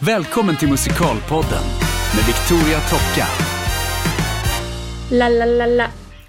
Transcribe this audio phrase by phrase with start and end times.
[0.00, 1.64] Välkommen till Musikalpodden
[2.16, 3.26] med Victoria Tocka.
[5.10, 5.86] La, la, la, la.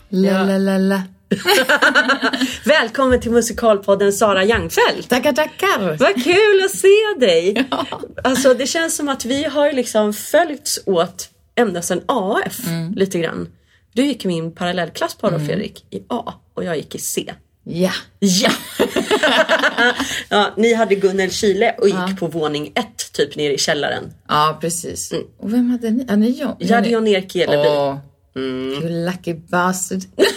[0.09, 1.01] La, la, la, la.
[2.65, 5.09] Välkommen till Musikalpodden Sara Youngfeldt.
[5.09, 5.97] Tackar, tackar.
[5.99, 7.67] Vad kul att se dig!
[7.71, 7.85] Ja.
[8.23, 12.93] Alltså det känns som att vi har liksom följts åt ända sedan AF Mm.
[12.93, 13.47] lite grann.
[13.93, 17.33] Du gick min parallellklass på Adolf Fredrik i A och jag gick i C.
[17.71, 17.91] Ja.
[18.19, 18.51] Ja!
[20.29, 20.53] ja!
[20.57, 24.13] Ni hade Gunnel Kile och gick på våning ett typ nere i källaren.
[24.27, 25.13] ja, precis.
[25.37, 26.05] Och vem hade ni?
[26.09, 26.55] Ja, ni John.
[26.59, 27.67] Jag hade Jan-Erik Eleby.
[27.69, 27.97] Åh,
[28.35, 30.01] you lucky bastard.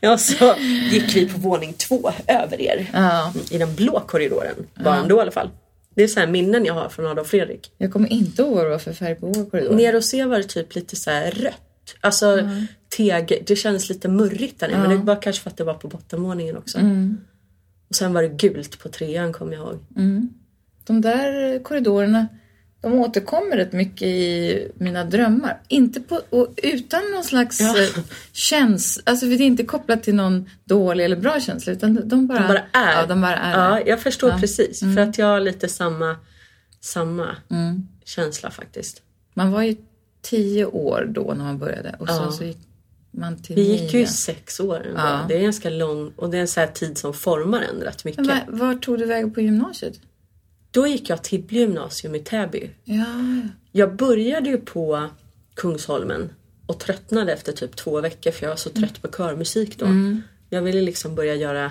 [0.00, 0.54] Ja, så
[0.90, 2.90] gick vi på våning två över er.
[2.92, 3.32] Ja.
[3.50, 4.54] I den blå korridoren.
[4.74, 5.50] Var ändå i alla fall.
[5.94, 7.72] Det är så här minnen jag har från Adolf Fredrik.
[7.78, 9.74] Jag kommer inte ihåg vad för färg på vår korridor.
[9.74, 11.94] Ner och se var det typ lite så här rött.
[12.00, 12.50] Alltså
[12.96, 14.78] teg, det kändes lite murrigt där nere.
[14.78, 16.78] Men det var kanske för att det var på bottenvåningen också.
[17.88, 19.78] Och sen var det gult på trean kommer jag ihåg.
[20.84, 22.26] De där korridorerna,
[22.80, 25.60] de återkommer rätt mycket i mina drömmar.
[25.68, 27.74] Inte på, och utan någon slags Ja.
[27.78, 28.02] ja.
[28.32, 32.38] känsla, alltså det är inte kopplat till någon dålig eller bra känsla utan de bara,
[32.38, 33.00] De bara är.
[33.00, 33.52] Ja, de bara är.
[33.52, 34.80] Ja, jag förstår precis.
[34.80, 36.16] För att jag har lite samma,
[36.80, 37.36] samma
[38.04, 39.02] känsla faktiskt.
[39.34, 39.76] Man var ju
[40.22, 42.14] tio år då när man började och Ja.
[42.24, 42.58] sen så gick
[43.48, 44.92] Vi gick ju sex år.
[44.96, 45.24] Ja.
[45.28, 48.26] Det är ganska lång och det är en här tid som formar en rätt mycket.
[48.26, 50.00] Men var, tog du vägen på gymnasiet?
[50.70, 52.70] Då gick jag till gymnasium i Täby.
[52.84, 53.04] Ja,
[53.72, 55.08] Jag började ju på
[55.54, 56.30] Kungsholmen
[56.66, 59.86] och tröttnade efter typ två veckor för jag var så trött på körmusik då.
[60.50, 61.70] Jag ville liksom börja göra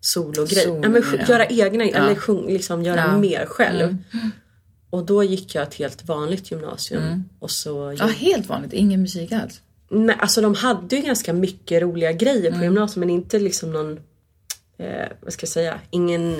[0.00, 0.64] sologrej.
[0.64, 1.26] Solo, ja, men ja.
[1.28, 3.08] göra egna, eller sjung, liksom göra Ja.
[3.08, 3.20] Mm.
[3.20, 3.96] mer själv.
[4.90, 7.24] Och då gick jag ett helt vanligt gymnasium.
[7.38, 8.72] Och så ja, helt vanligt.
[8.72, 9.60] Ingen musik alls.
[9.90, 12.62] Nej, alltså de hade ju ganska mycket roliga grejer på Mm.
[12.64, 13.92] gymnasiet men inte liksom någon,
[14.78, 16.36] eh, vad ska jag säga, ingen,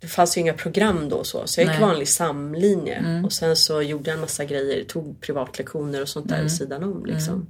[0.00, 1.42] det fanns ju inga program då och så.
[1.46, 1.76] Så jag gick Nej.
[1.76, 1.88] Mm.
[1.88, 6.34] vanlig samlinje och sen så gjorde jag en massa grejer, tog privatlektioner och sånt där
[6.34, 6.44] Mm.
[6.46, 7.46] vid sidan om liksom.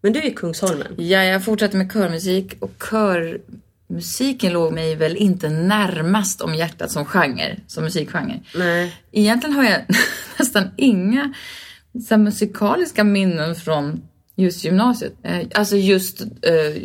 [0.00, 0.94] Men du gick Kungsholmen?
[0.96, 7.04] Ja, jag fortsatte med körmusik och körmusiken låg mig väl inte närmast om hjärtat som
[7.04, 8.40] genre, som musikgenre.
[8.54, 8.96] Nej.
[9.12, 9.80] Egentligen har jag
[10.38, 11.34] nästan inga
[12.08, 14.02] så musikaliska minnen från
[14.36, 15.12] just gymnasiet.
[15.22, 16.82] Eh, Alltså just eh,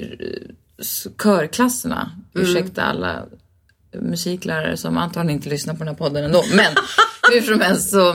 [1.17, 2.11] körklasserna.
[2.33, 3.25] Ursäkta alla
[3.93, 6.43] musiklärare som antagligen inte lyssnar på den här podden ändå.
[6.55, 6.73] Men
[7.33, 8.09] hur som helst så.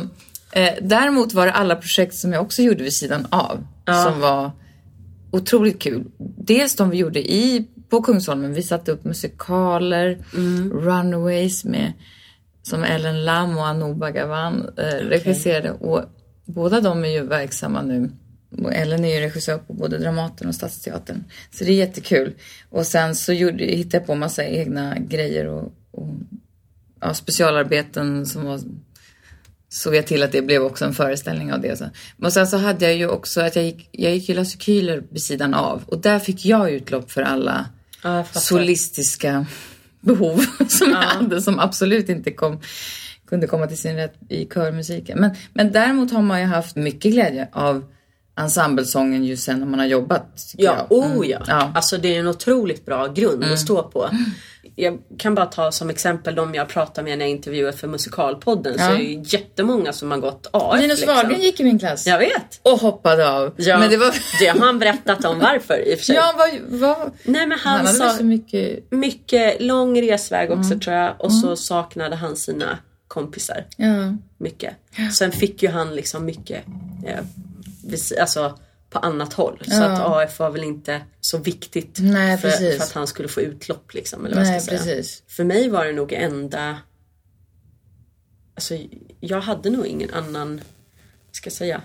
[0.52, 3.66] Eh, däremot var det alla projekt som jag också gjorde vid sidan av.
[4.04, 4.50] Som var
[5.30, 6.04] otroligt kul.
[6.38, 8.54] Dels de vi gjorde i, på Kungsholmen.
[8.54, 10.18] Vi satte upp musikaler,
[10.72, 11.92] Runaways med
[12.62, 15.70] som Ellen Lam och Anou Bhagavan eh, regisserade.
[15.72, 16.02] Och
[16.44, 18.10] båda de är ju verksamma nu.
[18.72, 21.24] Ellen är ju regissör på både Dramaten och Stadsteatern.
[21.50, 22.34] Så det är jättekul.
[22.70, 26.08] Och sen så gjorde, hittade jag på massa egna grejer och, och
[27.00, 28.60] ja, specialarbeten som var
[29.68, 31.78] såg jag till att det blev också en föreställning av det.
[31.78, 31.84] Så.
[32.16, 35.04] Men sen så hade jag ju också att jag gick, jag gick ju Lasse Kühler
[35.10, 37.66] vid sidan av och där fick jag utlopp för alla
[38.02, 39.46] Ja, solistiska
[40.00, 42.60] behov som jag hade som absolut inte kom,
[43.26, 45.20] kunde komma till sin rätt i körmusiken.
[45.20, 47.84] Men, men däremot har man ju haft mycket glädje av
[48.36, 50.52] ensemblesången just sen när man har jobbat.
[50.56, 50.98] Ja, jag.
[50.98, 51.30] oh Mm.
[51.30, 51.40] ja.
[51.46, 51.72] ja.
[51.74, 54.10] Alltså det är en otroligt bra grund att stå på.
[54.78, 58.74] Jag kan bara ta som exempel de jag pratar med när jag intervjuat för Musikalpodden.
[58.78, 58.90] Så Ja.
[58.90, 60.80] är det ju jättemånga som har gått AF.
[60.80, 61.14] Linus liksom.
[61.16, 62.60] Wahlgren gick i min klass Jag vet.
[62.62, 63.54] och hoppade av.
[63.56, 64.14] Ja, Men det var...
[64.40, 66.14] det har han berättat om varför i och för sig.
[66.16, 67.10] Ja, vad, vad...
[67.24, 68.92] Nej men han, Han sa så mycket...
[68.92, 70.80] mycket lång resväg också Mm.
[70.80, 71.14] tror jag.
[71.18, 74.16] Och så saknade han sina kompisar Ja.
[74.38, 74.74] mycket.
[75.18, 76.64] Sen fick ju han liksom mycket
[77.06, 77.18] eh,
[78.20, 78.58] alltså,
[78.90, 79.62] på annat håll.
[79.68, 83.40] Så att AF var väl inte så viktigt Nej, för, för att han skulle få
[83.40, 83.94] utlopp.
[83.94, 85.02] Liksom, eller vad Nej, ska säga.
[85.26, 86.78] För mig var det nog enda...
[88.54, 88.78] Alltså
[89.20, 90.60] jag hade nog ingen annan,
[91.32, 91.82] ska jag säga,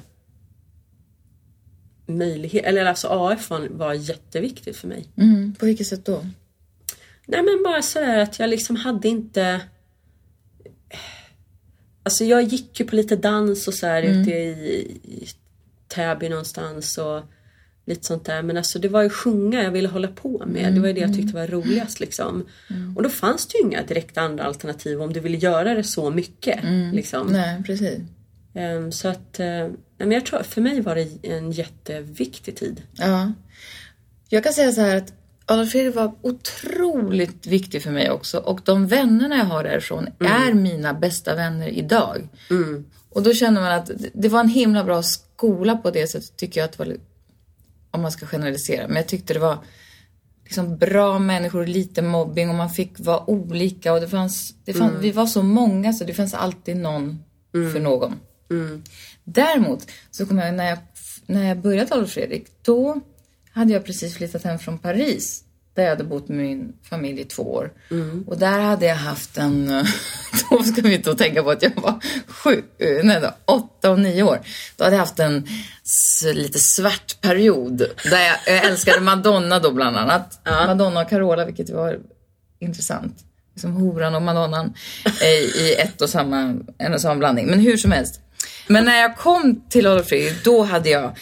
[2.06, 2.66] möjlighet.
[2.66, 5.08] Eller alltså AF var, var jätteviktigt för mig.
[5.18, 5.56] Mm.
[5.60, 6.26] På vilket sätt då?
[7.26, 9.62] Nej men bara sådär att jag liksom hade inte
[12.04, 15.28] Alltså jag gick ju på lite dans och så här ute i, i
[15.92, 17.22] Täby någonstans och
[17.86, 18.44] lite sånt där.
[18.44, 20.74] Men alltså det var ju sjunga jag ville hålla på med.
[20.74, 22.46] Det var ju det jag tyckte var roligast liksom.
[22.96, 26.10] Och då fanns det ju inga direkta andra alternativ om du ville göra det så
[26.10, 26.60] mycket.
[26.94, 27.28] Liksom.
[27.28, 28.00] Nej, precis.
[28.54, 32.82] Ehm, så att, nej, men jag tror för mig var det en jätteviktig tid.
[32.94, 33.32] Ja.
[34.30, 35.14] Jag kan säga så här att
[35.46, 40.54] Adolf Fredrik var otroligt viktig för mig också och de vännerna jag har därifrån är
[40.54, 42.28] mina bästa vänner idag.
[43.10, 45.31] Och då känner man att det var en himla bra skola
[45.84, 46.98] på det sättet tycker jag att det var,
[47.92, 49.58] om man ska generalisera, men jag tyckte det var
[50.44, 53.94] liksom bra människor lite mobbing och man fick vara olika.
[53.94, 57.80] Och det fanns, det fanns vi var så många så det fanns alltid någon för
[57.80, 58.16] någon.
[59.24, 60.78] Däremot så kommer jag när jag,
[61.26, 63.02] när jag började Adolf Fredrik, då
[63.52, 67.26] hade jag precis flyttat hem från Paris där jag hade bott med min familj i
[67.26, 67.72] två år.
[68.28, 69.68] Och där hade jag haft en,
[70.50, 74.00] då ska vi inte tänka på att jag var sju, eh, nej då, åtta och
[74.00, 74.40] nio år.
[74.78, 75.48] Då hade jag haft en
[76.34, 80.40] lite svart period där jag, jag älskade Madonna då bland annat.
[80.46, 82.00] Madonna och Carola, vilket var
[82.60, 83.18] intressant.
[83.54, 84.74] Liksom horan och madonnan
[85.22, 87.48] eh, i ett och samma, en och samma blandning.
[87.48, 88.22] Men hur som helst.
[88.68, 91.18] Men när jag kom till Adolf Fredrik, då hade jag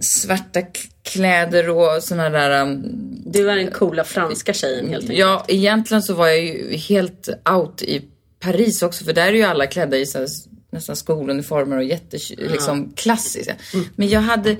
[0.00, 0.62] svarta
[1.06, 2.62] kläder och såna där...
[2.62, 2.82] Um,
[3.26, 5.18] Du var den coola franska tjejen helt enkelt.
[5.18, 8.02] ja, egentligen så var jag ju helt out i
[8.40, 10.28] Paris också, för där är ju alla klädda i så här,
[10.70, 13.54] nästan skoluniformer och jätte, liksom klassiska.
[13.96, 14.56] Men jag hade...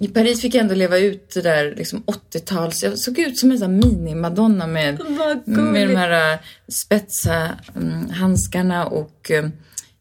[0.00, 2.02] I Paris fick jag ändå leva ut det där liksom
[2.32, 2.82] 80-tals...
[2.82, 5.00] Jag såg ut som en sån mini-madonna med,
[5.44, 6.38] med de här äh,
[6.68, 9.30] spetsa mm, handskarna och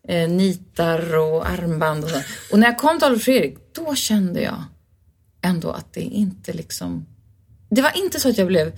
[0.08, 2.18] eh, nitar och armband och så.
[2.52, 4.64] Och när jag kom till Adolf Fredrik, då kände jag
[5.44, 7.06] ändå att det inte liksom...
[7.70, 8.72] Det var inte så att jag blev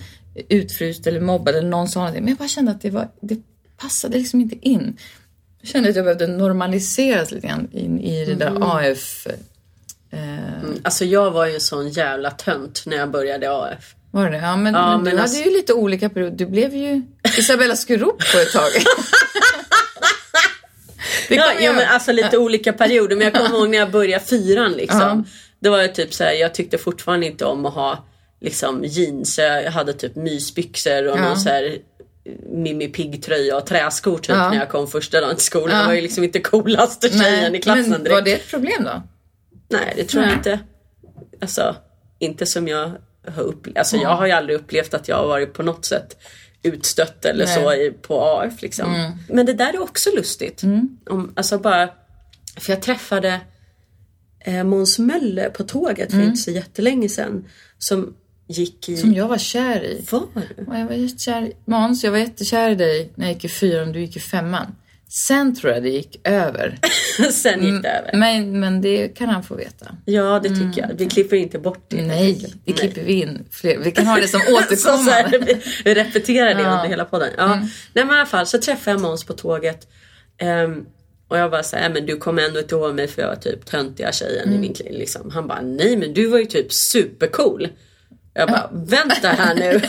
[0.48, 3.38] utfryst eller mobbad eller någon sa någonting, men jag bara kände att det, var, det
[3.76, 4.96] passade liksom inte in.
[5.60, 9.26] Jag kände att jag behövde normaliseras lite grann in i det där AF...
[10.10, 10.18] Eh,
[10.82, 13.94] Alltså jag var ju sån jävla tönt när jag började AF.
[14.10, 14.36] var det?
[14.36, 16.36] Ja, men, Ja, men, men du alltså- hade ju lite olika perioder.
[16.36, 17.02] Du blev ju
[17.38, 18.70] Isabella Skurup på ett tag.
[21.28, 23.16] Ja, ja, men alltså lite olika perioder.
[23.16, 25.00] Men jag kommer ihåg när jag började fyran liksom.
[25.00, 25.24] Ja.
[25.60, 28.04] Det var ju typ så här, jag tyckte fortfarande inte om att ha
[28.40, 29.38] liksom jeans.
[29.38, 31.22] Jag hade typ mysbyxor och Ja.
[31.28, 31.78] någon så här
[32.52, 34.50] Mimmi Pigg-tröja och träskor typ Ja.
[34.50, 35.70] när jag kom första dagen till skolan.
[35.70, 35.78] Ja.
[35.80, 38.14] Jag var ju liksom inte coolaste tjejen i klassen men direkt.
[38.14, 39.02] var det ett problem då?
[39.68, 40.36] Nej, det tror jag Nej.
[40.36, 40.60] inte.
[41.40, 41.76] Alltså,
[42.18, 42.92] inte som jag
[43.34, 43.78] har upplevt.
[43.78, 46.16] Alltså jag har ju aldrig upplevt att jag har varit på något sätt
[46.62, 47.90] utstött eller Nej.
[47.92, 49.12] så på AF liksom.
[49.28, 50.62] Men det där är också lustigt.
[51.10, 51.88] Om, alltså bara,
[52.60, 53.40] för jag träffade
[54.46, 57.44] eh, Måns Möller på tåget för inte så jättelänge sedan.
[57.78, 58.14] Som
[58.48, 58.96] gick i...
[58.96, 60.04] Som jag var kär i.
[60.10, 60.64] Var du?
[60.66, 61.52] Och jag var jättekär i...
[61.64, 64.66] Måns, jag var jättekär i dig när jag gick i fyran, du gick i femman.
[65.28, 66.78] Sen tror jag det gick över.
[67.32, 68.10] Sen gick det över.
[68.18, 69.86] Men, men det kan han få veta.
[70.04, 70.90] Ja, det tycker jag.
[70.98, 72.02] Vi klipper inte bort det.
[72.06, 73.44] Nej, det klipper vi in.
[73.50, 73.78] Fler.
[73.78, 75.38] Vi kan ha det som återkommande.
[75.46, 76.76] vi, vi repeterar det Ja.
[76.76, 77.28] under hela podden.
[77.36, 77.54] Ja.
[77.56, 79.88] Nej men i alla fall så träffade jag Måns på tåget.
[80.38, 80.86] Ehm,
[81.28, 83.66] och jag bara såhär, men du kommer ändå inte ihåg mig för jag var typ
[83.66, 84.88] töntiga tjejen i min klass.
[84.90, 85.30] Liksom.
[85.30, 87.68] Han bara, nej men du var ju typ supercool.
[88.34, 89.80] Jag bara, vänta här nu.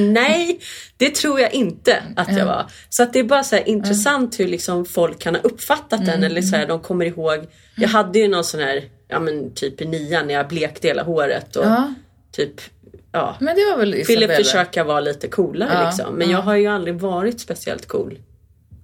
[0.12, 0.60] nej,
[0.96, 2.66] det tror jag inte att jag var.
[2.88, 6.24] Så att det är bara så intressant hur liksom folk kan ha uppfattat den.
[6.24, 7.46] Eller så här, de kommer ihåg.
[7.76, 11.02] Jag hade ju någon sån här, ja men typ i nian när jag blekte hela
[11.02, 11.56] håret.
[11.56, 11.94] Och Ja.
[12.32, 12.60] typ,
[13.12, 13.36] ja.
[13.40, 16.14] Men det var väl Ville försöka vara lite coolare Ja, liksom.
[16.14, 18.18] Men jag har ju aldrig varit speciellt cool.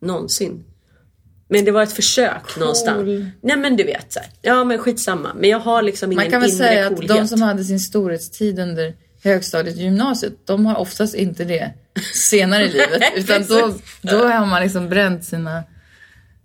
[0.00, 0.64] Någonsin.
[1.48, 3.04] Men det var ett försök någonstans.
[3.40, 4.28] Nej men du vet så här.
[4.43, 5.34] Ja men skitsamma.
[5.34, 7.08] Men jag har liksom ingen Man kan väl inre säga att coolhet.
[7.16, 11.70] de som hade sin storhetstid under högstadiet och gymnasiet, de har oftast inte det
[12.28, 13.02] senare i livet.
[13.16, 15.62] Utan då, då har man liksom bränt sina,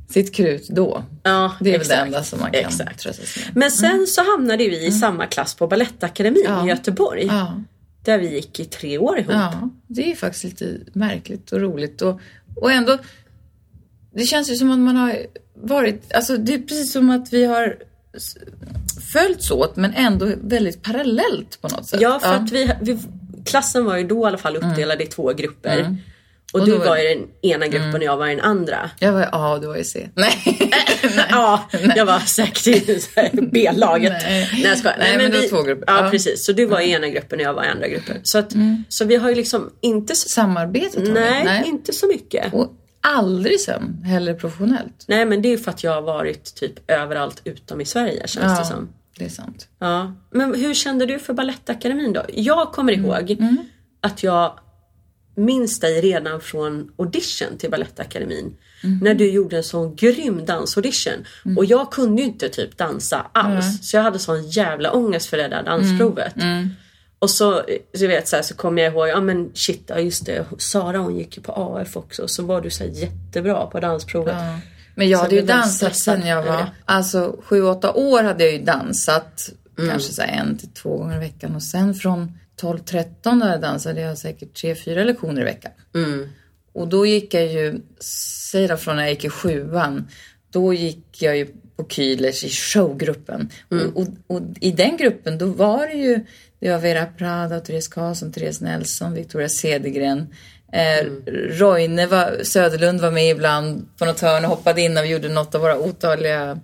[0.10, 1.04] sitt krut då.
[1.24, 2.00] Ja, Det är väl exakt.
[2.00, 3.00] det enda som man kan Exakt.
[3.00, 3.56] trösta sig med.
[3.56, 6.66] Men sen så hamnade vi i samma klass på Balettakademin Ja.
[6.66, 7.26] i Göteborg.
[7.26, 7.62] Ja,
[8.06, 9.32] Där vi gick i tre år ihop.
[9.34, 12.02] ja, det är faktiskt lite märkligt och roligt.
[12.02, 12.20] Och,
[12.56, 12.98] och ändå,
[14.16, 15.16] det känns ju som att man har
[15.64, 17.76] varit, alltså det är precis som att vi har
[19.14, 22.02] följts åt men ändå väldigt parallellt på något sätt.
[22.02, 22.98] Ja, för att vi, vi,
[23.46, 25.80] klassen var ju då i alla fall uppdelad i två grupper.
[25.80, 25.98] Och, Mm.
[26.62, 26.90] Och du då var- Mm.
[26.90, 28.90] var i den ena gruppen och jag var i den andra.
[29.00, 30.10] Jag var A och du var i C.
[30.16, 30.72] Nej.
[31.30, 33.00] Ja, jag var säkert i
[33.52, 34.12] B-laget.
[34.14, 34.50] Nej.
[34.54, 34.96] Nej, jag skojar.
[35.00, 35.84] Nej, men det var två grupper.
[35.88, 36.00] Ja, Ja.
[36.00, 36.12] Mm.
[36.12, 36.46] precis.
[36.46, 38.18] Så du var i ena gruppen och jag var i andra gruppen.
[38.24, 38.52] Så, att,
[38.90, 40.16] så vi har ju liksom inte...
[40.16, 41.44] så- Samarbetet har vi.
[41.44, 42.54] Nej, inte så mycket.
[42.54, 45.06] Och aldrig sen heller professionellt.
[45.08, 48.60] Nej, men det är för att jag har varit typ överallt utom i Sverige känns
[48.60, 48.90] det som.
[49.18, 49.68] det är sant.
[49.80, 50.14] Ja.
[50.32, 52.22] Men hur kände du för Balettakademin då?
[52.34, 53.06] Jag kommer Mm.
[53.06, 53.38] ihåg
[54.02, 54.60] att jag
[55.36, 58.58] minns dig redan från audition till Balettakademin.
[58.84, 58.98] Mm.
[59.04, 61.26] När du gjorde en sån grym dansaudition.
[61.58, 63.90] Och jag kunde ju inte typ dansa alls.
[63.90, 66.36] Så jag hade sån jävla ångest för det där dansprovet.
[66.36, 66.70] Mm.
[67.22, 67.64] Och så,
[67.94, 70.46] du vet, så, här, så kommer jag ihåg, ja men shit, ja just det.
[70.58, 72.28] Sara hon gick ju på AF också.
[72.28, 74.36] Så var du så jättebra på dansprovet.
[74.40, 74.60] Ja.
[74.96, 78.54] Men jag Så hade ju dansat sen jag var, alltså sju, åtta år hade jag
[78.54, 79.50] ju dansat.
[79.78, 79.90] Mm.
[79.90, 81.56] Kanske så en till två gånger i veckan.
[81.56, 85.72] Och sen från 12, 13 där jag dansade jag säkert tre, fyra lektioner i veckan.
[85.96, 86.30] Mm.
[86.74, 87.82] Och då gick jag ju,
[88.52, 90.08] säg då från när jag gick i sjuan.
[90.52, 93.50] Då gick jag ju på Kühlers i showgruppen.
[93.70, 96.20] Och, och, och, i den gruppen då var det ju
[96.60, 100.28] det var Vera Prada, Therese Karlsson, Therese Nelson, Victoria Cedergren.
[100.74, 101.06] Eh,
[101.50, 105.56] Roine var, Söderlund var med ibland på något hörn och hoppade in och gjorde något
[105.56, 106.60] av våra otaliga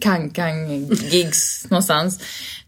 [0.00, 2.20] kang-kang-gigs någonstans.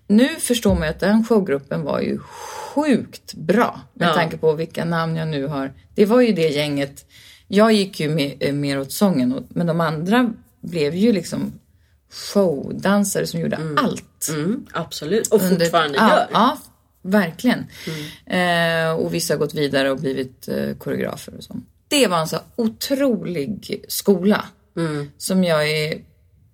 [0.06, 4.14] Nu förstår man ju att den showgruppen var ju sjukt bra med Ja.
[4.14, 5.72] tanke på vilka namn jag nu har.
[5.94, 7.04] Det var ju det gänget.
[7.48, 10.32] Jag gick ju mer, eh, mer åt sången men de andra
[10.62, 11.52] blev ju liksom
[12.11, 14.28] showdansare som gjorde allt.
[14.28, 15.28] Mm, absolut.
[15.28, 16.28] Och under- fortfarande ja, gör.
[16.33, 16.59] Ja,
[17.02, 17.66] verkligen.
[18.26, 21.57] Eh, och vissa har gått vidare och blivit eh, koreografer och så.
[21.88, 24.45] Det var en så otrolig skola
[25.19, 26.00] som jag är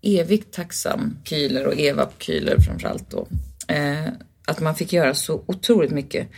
[0.03, 3.29] evigt tacksam, Kühler och Eva Kühler framförallt då.
[3.69, 4.07] Eh,
[4.47, 6.29] att man fick göra så otroligt mycket.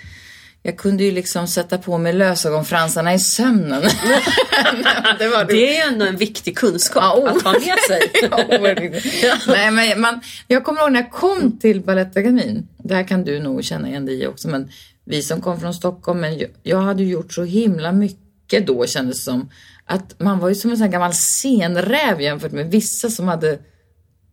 [0.62, 3.82] Jag kunde ju liksom sätta på mig lösögonfransarna i sömnen.
[5.18, 7.36] det var Det är ändå en viktig kunskap Ja, oh.
[7.36, 8.00] att ha med sig.
[9.22, 9.36] Ja.
[9.46, 12.68] Nej, men man, jag kommer ihåg när jag kom till Balettakademin.
[12.78, 14.48] Det här kan du nog känna igen dig i också.
[14.48, 14.70] Men
[15.04, 18.86] vi som kom från Stockholm, men jag, jag hade ju gjort så himla mycket då
[18.86, 19.50] kändes det som.
[19.84, 23.58] Att man var ju som en sån här gammal scenräv jämfört med vissa som hade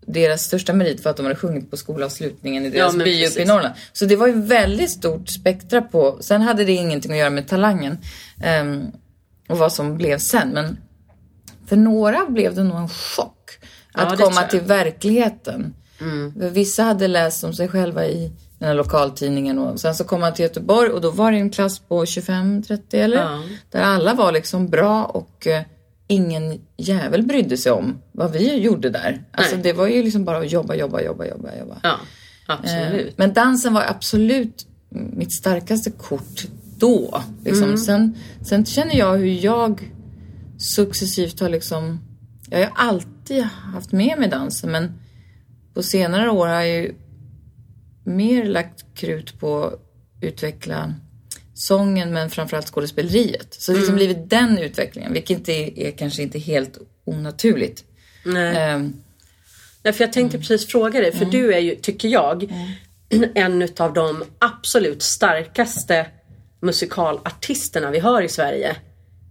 [0.08, 3.42] deras största merit för att de hade sjungit på skolavslutningen i deras men by uppe
[3.42, 3.46] i.
[3.46, 3.76] Norrland.
[3.94, 6.18] Så det var ju väldigt stort spektra på.
[6.22, 7.98] Sen hade det ingenting att göra med talangen
[8.44, 8.86] ehm,
[9.50, 10.50] och vad som blev sen.
[10.50, 10.78] Men
[11.68, 13.60] för några blev det nog en chock
[13.94, 15.74] Ja, att tror komma till verkligheten.
[16.40, 20.22] För Vissa hade läst om sig själva i den här lokaltidningen och sen så kom
[20.22, 23.18] man till Göteborg och då var det en klass på 25-30 eller?
[23.18, 23.44] Ja.
[23.72, 25.62] Där alla var liksom bra och eh,
[26.08, 29.24] ingen jävel brydde sig om vad vi gjorde där.
[29.32, 29.64] Alltså Nej.
[29.64, 31.78] det var ju liksom bara att jobba, jobba, jobba, jobba, jobba.
[31.84, 32.00] Ja,
[32.50, 33.18] Eh, absolut.
[33.18, 36.48] Men dansen var absolut mitt starkaste kort
[36.78, 37.24] då.
[37.44, 37.64] Liksom.
[37.64, 37.78] Mm.
[37.78, 39.92] Sen, sen känner jag hur jag
[40.58, 42.00] successivt har liksom...
[42.50, 44.92] Jag har alltid haft med mig dansen men
[45.74, 46.96] på senare år har jag ju
[48.04, 49.74] mer lagt krut på att
[50.22, 50.94] utveckla
[51.58, 53.54] sången men framförallt skådespeleriet.
[53.54, 54.08] Så det har liksom Mm.
[54.08, 57.84] blivit den utvecklingen, vilket inte är, är kanske inte helt onaturligt.
[58.26, 58.58] Nej.
[58.58, 58.94] Ehm,
[59.84, 62.54] Nej, för jag tänkte precis fråga dig, för du är ju, tycker jag,
[63.36, 66.06] en utav de absolut starkaste
[66.62, 68.76] musikalartisterna vi har i Sverige.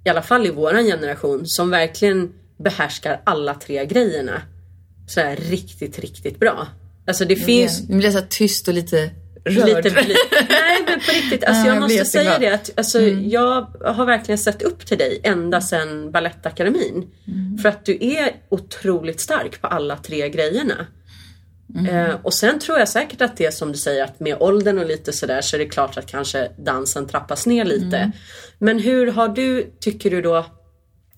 [0.04, 4.42] I alla fall i våran generation, som verkligen behärskar alla tre grejerna.
[5.09, 6.66] Sådär riktigt, riktigt bra.
[7.06, 9.11] Alltså det finns Nu blir jag så tyst och lite
[9.47, 9.85] rörd.
[9.85, 10.17] lite bli...
[10.49, 14.07] Nej men på riktigt, alltså Ja, jag jag måste säga det att alltså, jag har
[14.07, 17.11] verkligen sett upp till dig ända sedan Balettakademin.
[17.62, 20.87] För att du är otroligt stark på alla tre grejerna.
[21.91, 24.79] Eh, och sen tror jag säkert att det är som du säger att med åldern
[24.79, 28.12] och lite sådär så är det klart att kanske dansen trappas ner lite.
[28.59, 30.47] Men hur har du, tycker du då,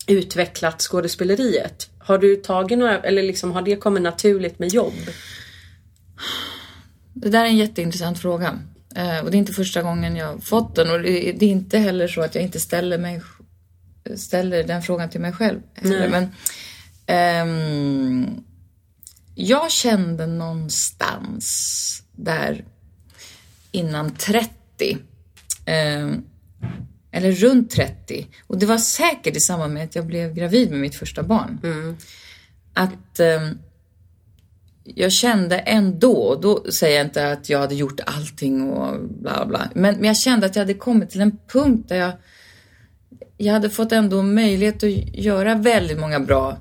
[0.06, 1.90] utvecklat skådespeleriet?
[1.99, 4.94] Har du tagit några, eller liksom har det kommit naturligt med jobb?
[7.20, 8.58] Det där är en jätteintressant fråga.
[8.96, 10.90] Eh, och det är inte första gången jag fått den.
[10.90, 13.22] Och det, är inte heller så att jag inte ställer, mig,
[14.16, 15.60] ställer den frågan till mig själv.
[15.82, 16.28] Men
[17.06, 18.44] ehm,
[19.34, 22.64] jag kände någonstans där
[23.72, 24.98] innan 30,
[25.64, 26.25] ehm,
[27.10, 30.80] eller runt 30, och det var säkert i samband med att jag blev gravid med
[30.80, 31.58] mitt första barn,
[32.75, 33.58] att ehm,
[34.97, 39.71] jag kände ändå, då säger jag inte att jag hade gjort allting och bla bla,
[39.75, 42.12] men, men jag kände att jag hade kommit till en punkt där jag,
[43.37, 46.59] jag hade fått ändå möjlighet att göra väldigt många bra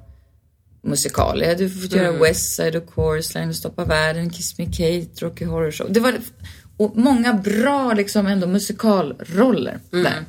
[0.81, 1.41] musikaler.
[1.41, 5.45] Jag hade fått göra West Side of Course Line, Stoppa världen, Kiss Me Kate, Rocky
[5.45, 5.93] Horror Show.
[5.93, 6.13] Det var
[6.77, 10.25] och många bra liksom ändå musikalroller där.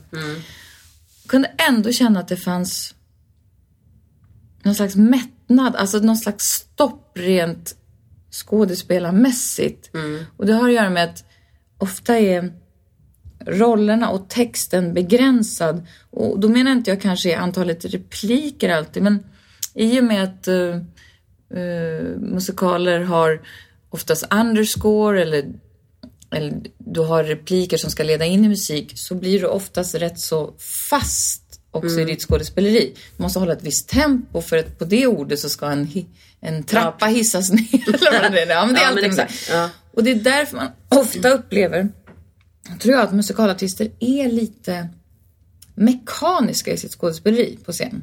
[1.26, 2.94] Kunde ändå känna att det fanns
[4.62, 7.74] någon slags mättnad, alltså någon slags stopp rent
[8.30, 9.90] skådespelarmässigt.
[10.36, 11.24] Och det har att göra med att
[11.78, 12.52] ofta är
[13.46, 15.86] rollerna och texten begränsad.
[16.10, 19.24] Och då menar inte jag kanske antalet repliker alltid, men
[19.74, 20.76] i och med att eh,
[21.60, 23.42] eh, musikaler har
[23.90, 25.44] oftast underscore eller,
[26.30, 30.18] eller du har repliker som ska leda in i musik så blir du oftast rätt
[30.18, 30.54] så
[30.90, 32.94] fast också i ditt skådespeleri.
[33.16, 35.88] Du måste hålla ett visst tempo för att på det ordet så ska en,
[36.40, 37.88] en trappa hissas ner.
[37.88, 38.46] Eller vad det är.
[38.50, 39.34] Ja, men det är Ja, alltid exakt.
[39.34, 39.52] så.
[39.52, 39.70] Ja.
[39.92, 41.88] Och det är därför man ofta upplever,
[42.80, 44.88] tror jag, att musikalartister är lite
[45.74, 48.02] mekaniska i sitt skådespeleri på scen.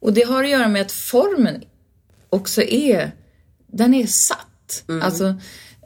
[0.00, 1.62] Och det har att göra med att formen
[2.30, 3.12] också är,
[3.66, 4.84] den är satt.
[5.02, 5.24] Alltså,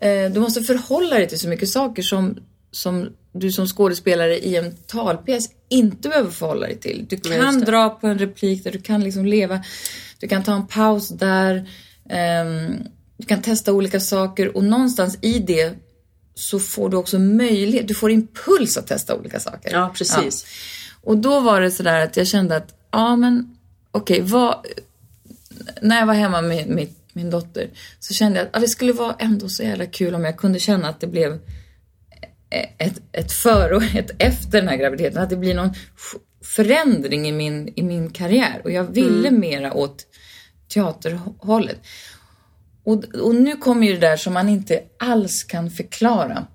[0.00, 2.38] eh, du måste förhålla dig till så mycket saker som,
[2.70, 7.06] som du som skådespelare i en talpjäs inte behöver förhålla dig till.
[7.08, 9.64] Du kan dra på en replik där du kan liksom leva,
[10.20, 11.68] du kan ta en paus där,
[12.08, 12.76] ehm,
[13.16, 15.74] du kan testa olika saker och någonstans i det
[16.34, 19.72] så får du också möjlighet, du får impuls att testa olika saker.
[19.72, 20.46] Ja, precis.
[21.02, 23.56] Och då var det sådär att jag kände att, ja men
[23.90, 24.66] okej, vad...
[25.82, 27.70] När jag var hemma med, med min dotter
[28.00, 30.58] så kände jag att ja, det skulle vara ändå så jävla kul om jag kunde
[30.58, 31.38] känna att det blev
[32.78, 35.22] ett, ett före och ett efter den här graviditeten.
[35.22, 35.74] Att det blir någon
[36.40, 38.60] förändring i min, i min karriär.
[38.64, 40.06] Och jag ville mera åt
[40.68, 41.78] teaterhållet.
[42.84, 46.46] Och, och nu kommer ju det där som man inte alls kan förklara.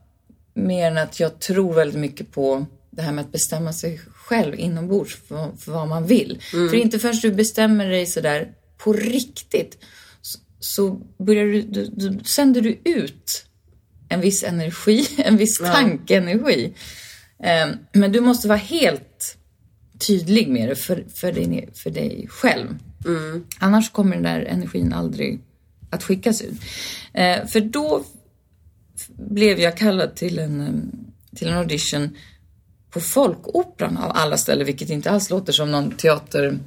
[0.54, 4.56] Mer än att jag tror väldigt mycket på det här med att bestämma sig själv
[4.56, 6.42] inombords för, för vad man vill.
[6.52, 9.78] För inte förrän du bestämmer dig sådär på riktigt
[10.22, 13.46] så, så börjar du, du, du, sänder du ut
[14.10, 16.74] en viss energi, en viss tankeenergi.
[17.44, 19.38] Eh, men du måste vara helt
[20.08, 22.78] tydlig med det för, för, dig, för dig själv.
[23.60, 25.42] Annars kommer den där energin aldrig
[25.90, 26.62] att skickas ut.
[27.14, 28.04] Eh, för då
[29.08, 30.68] blev jag kallad till en, eh,
[31.38, 32.18] till en audition
[32.90, 36.62] på Folkoperan av alla ställen, vilket inte alls låter som någon teaterscen.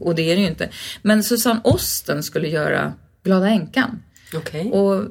[0.00, 0.70] Och det är det ju inte.
[1.02, 4.02] Men Susanne Osten skulle göra Glada änkan.
[4.34, 4.70] Okej.
[4.70, 5.04] Och,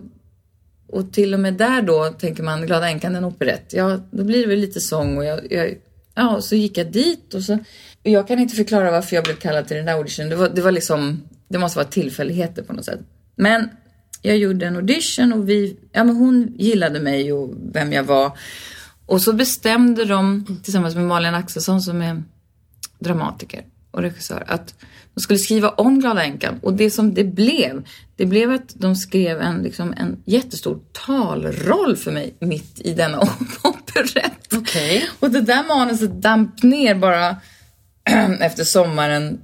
[0.88, 3.74] och till och med där då tänker man Glada änkan, en operett.
[3.74, 5.76] Ja, då blir det väl lite sång och jag, jag,
[6.16, 7.54] ja, och så gick jag dit och så.
[7.54, 7.62] och
[8.04, 10.30] Jag kan inte förklara varför jag blev kallad till den där auditionen.
[10.30, 13.00] Det var, det var liksom, det måste vara tillfälligheter på något sätt.
[13.36, 13.70] Men
[14.22, 18.38] jag gjorde en audition och vi, ja men hon gillade mig och vem jag var.
[19.06, 22.24] Och så bestämde de tillsammans med Malin Axelsson som är
[23.00, 24.76] dramatiker och regissör att
[25.14, 26.60] de skulle skriva om Glada änkan.
[26.62, 31.96] Och det som det blev, det blev att de skrev en, liksom, en jättestor talroll
[31.96, 33.18] för mig mitt i denna
[34.00, 34.54] operett.
[34.54, 35.10] Okej.
[35.20, 37.36] Och det där manuset damp ner bara
[38.42, 39.40] efter sommaren,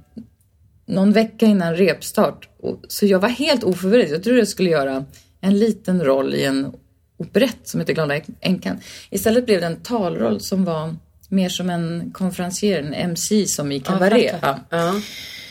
[0.86, 2.48] någon vecka innan repstart.
[2.88, 4.10] Så jag var helt oförberedd.
[4.10, 5.04] Jag trodde jag skulle göra
[5.40, 6.72] en liten roll i en
[7.16, 8.80] operett som heter Glada änkan.
[9.10, 10.96] Istället blev det en talroll som var
[11.32, 14.30] mer som en konferencier, en MC som i kabaré.
[14.32, 14.60] fattar.
[14.70, 15.00] Ja.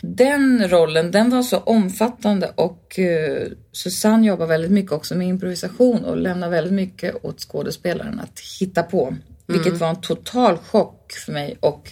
[0.02, 6.04] Den rollen, den var så omfattande och eh, Susanne jobbar väldigt mycket också med improvisation
[6.04, 9.16] och lämnar väldigt mycket åt skådespelaren att hitta på.
[9.46, 11.90] Vilket var en total chock för mig och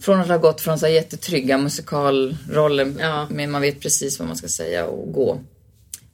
[0.00, 3.26] från att ha gått från så här jättetrygga musikalroller Ja.
[3.30, 5.40] med man vet precis vad man ska säga och gå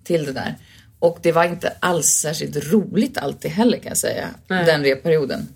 [0.04, 0.54] till det där.
[0.98, 4.66] Och det var inte alls särskilt roligt alltid heller kan jag säga, Nej.
[4.66, 5.48] den repperioden.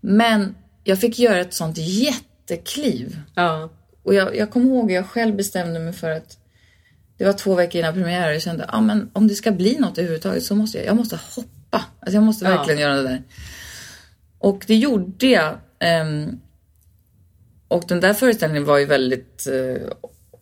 [0.00, 3.20] Men jag fick göra ett sånt jättekliv.
[3.34, 3.70] Ja.
[4.02, 6.38] Och jag, jag kommer ihåg jag själv bestämde mig för att
[7.16, 9.76] det var två veckor innan premiär och jag kände, ja men om det ska bli
[9.78, 11.84] något överhuvudtaget så måste jag, jag måste hoppa.
[12.00, 12.50] Alltså jag måste Ja.
[12.56, 13.22] verkligen göra det där.
[14.38, 15.58] Och det gjorde jag.
[15.80, 16.40] ehm,
[17.68, 19.88] och den där föreställningen var ju väldigt eh,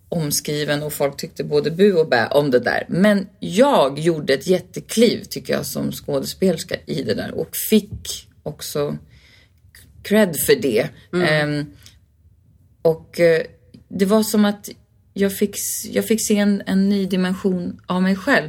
[0.09, 2.85] omskriven och folk tyckte både bu och bä om det där.
[2.89, 8.97] Men jag gjorde ett jättekliv tycker jag som skådespelerska i det där och fick också
[10.09, 10.89] cred för det.
[11.13, 11.67] Ehm,
[12.83, 13.43] och eh,
[13.89, 14.69] det var som att
[15.13, 15.57] jag fick,
[15.91, 18.49] jag fick se en, en ny dimension av mig själv.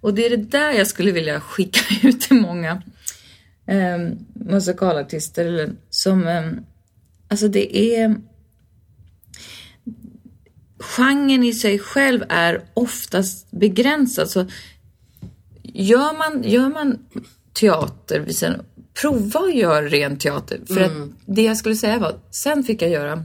[0.00, 2.82] Och det är det där jag skulle vilja skicka ut till många
[3.66, 3.98] eh,
[4.32, 6.50] musikalartister eller som, eh,
[7.28, 8.16] alltså det är
[10.78, 14.30] genren i sig själv är oftast begränsad.
[14.30, 14.46] Så
[15.62, 16.98] gör man, gör man
[17.52, 18.20] teater,
[19.00, 20.60] prova att göra ren teater.
[20.66, 20.92] För att
[21.26, 23.24] det jag skulle säga var, sen fick jag göra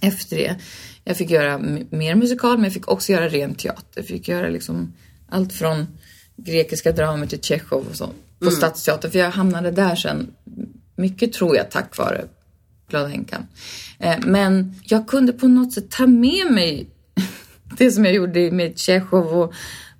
[0.00, 0.56] efter det.
[1.04, 1.58] Jag fick göra
[1.90, 3.84] mer musikal, men jag fick också göra ren teater.
[3.94, 4.92] Jag fick göra liksom
[5.28, 5.86] allt från
[6.36, 9.10] grekiska dramer till Tjechov och så på Stadsteatern.
[9.10, 10.34] För jag hamnade där sen,
[10.96, 12.24] mycket tror jag tack vare
[12.88, 13.46] Glada änkan.
[13.98, 16.86] Eh, men jag kunde på något sätt ta med mig
[17.78, 19.52] det som jag gjorde med Tjechov och,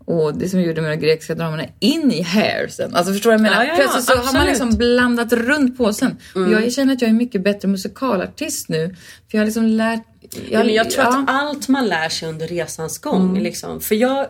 [0.05, 2.95] och det som jag gjorde med de grekiska dramerna in i Hair sen.
[2.95, 3.65] Alltså förstår du vad jag menar?
[3.65, 4.49] Ja, ja, ja, Plötsligt så har man absolut.
[4.49, 6.17] liksom blandat runt påsen.
[6.37, 6.49] Mm.
[6.49, 8.89] Och jag känner att jag är mycket bättre musikalartist nu.
[9.31, 10.03] För jag har liksom lärt...
[10.51, 13.39] Ja, men jag tror att allt man lär sig under resans gång.
[13.39, 13.81] Liksom.
[13.81, 14.27] För jag,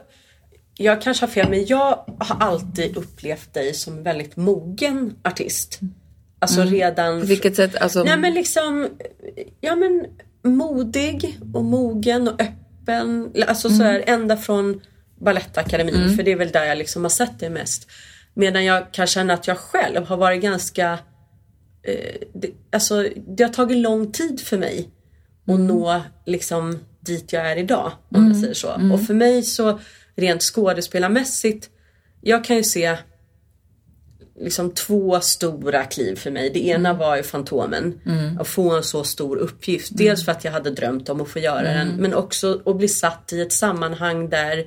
[0.75, 5.81] jag kanske har fel men jag har alltid upplevt dig som väldigt mogen artist.
[6.39, 7.21] Alltså redan...
[7.21, 7.77] På vilket sätt?
[7.77, 8.89] Alltså, Nej men liksom,
[9.61, 10.07] ja men
[10.45, 13.33] modig och mogen och öppen.
[13.47, 14.81] Alltså så här, ända från
[15.25, 17.89] Balettakademin för det är väl där jag liksom har sett det mest.
[18.35, 20.99] Medan jag kan känna att jag själv har varit ganska,
[21.83, 24.89] eh, det, alltså det har tagit lång tid för mig
[25.47, 27.93] att nå liksom dit jag är idag.
[28.09, 28.69] Om jag säger så.
[28.93, 29.81] Och för mig så
[30.17, 31.71] rent skådespelarmässigt,
[32.21, 32.97] jag kan ju se
[34.41, 36.51] liksom två stora kliv för mig.
[36.55, 38.01] Det ena var ju Fantomen.
[38.41, 39.91] Att få en så stor uppgift.
[39.95, 42.89] Dels för att jag hade drömt om att få göra den men också att bli
[42.89, 44.65] satt i ett sammanhang där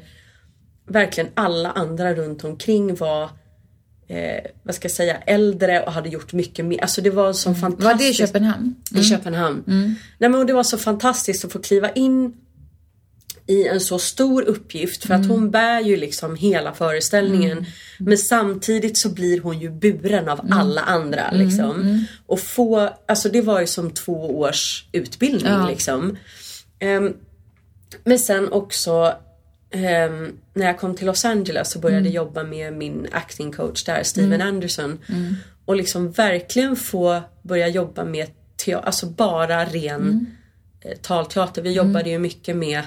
[0.88, 3.24] verkligen alla andra runt omkring var
[4.08, 6.82] eh, vad ska jag säga, äldre och hade gjort mycket mer.
[6.82, 8.00] Alltså det var så Var fantastiskt.
[8.00, 8.76] det i Köpenhamn?
[8.96, 9.64] I Köpenhamn.
[10.20, 12.34] Nej, men det var så fantastiskt att få kliva in
[13.50, 17.66] i en så stor uppgift för att hon bär ju liksom hela föreställningen.
[18.00, 22.06] Men samtidigt så blir hon ju buren av alla andra liksom.
[22.26, 25.68] Och få, alltså det var ju som två års utbildning Ja.
[25.70, 26.18] liksom.
[26.80, 27.14] Ehm,
[28.04, 29.14] men sen också
[29.72, 34.04] ehm, när jag kom till Los Angeles och började jobba med min acting coach där,
[34.04, 35.00] Steven Anderson.
[35.66, 38.28] Och liksom verkligen få börja jobba med
[38.66, 40.26] te- alltså bara ren
[40.82, 41.62] eh, talteater.
[41.62, 42.82] Vi jobbade ju mycket med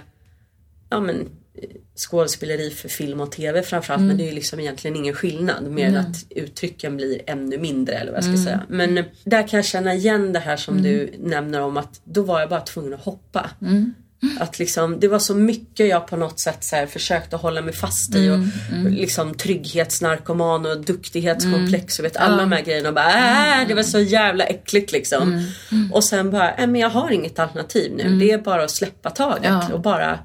[0.90, 1.28] ja, men,
[1.96, 5.86] skådespeleri för film och TV framförallt men det är ju liksom egentligen ingen skillnad mer
[5.86, 8.62] än att uttrycken blir ännu mindre eller vad jag ska säga.
[8.68, 12.22] Men eh, där kan jag känna igen det här som du nämner om att då
[12.22, 13.50] var jag bara tvungen att hoppa.
[14.40, 17.74] Att liksom, det var så mycket jag på något sätt så här försökte hålla mig
[17.74, 18.38] fast i och
[18.90, 23.83] liksom trygghetsnarkoman och duktighetskomplex och vet alla de här grejerna och bara äh, det var
[23.83, 25.46] så jävla äckligt liksom.
[25.92, 28.18] Och sen bara, äh, men jag har inget alternativ nu.
[28.18, 29.72] Det är bara att släppa taget Ja.
[29.72, 30.18] och bara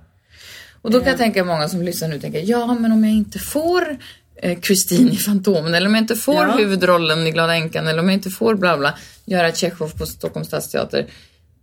[0.81, 3.39] Och då kan jag tänka många som lyssnar nu tänker, ja men om jag inte
[3.39, 3.97] får
[4.41, 6.55] eh, Kristin i Fantomen eller om jag inte får Ja.
[6.57, 8.93] huvudrollen i Glada änkan eller om jag inte får bla bla
[9.25, 11.05] göra Tjechov på Stockholms stadsteater.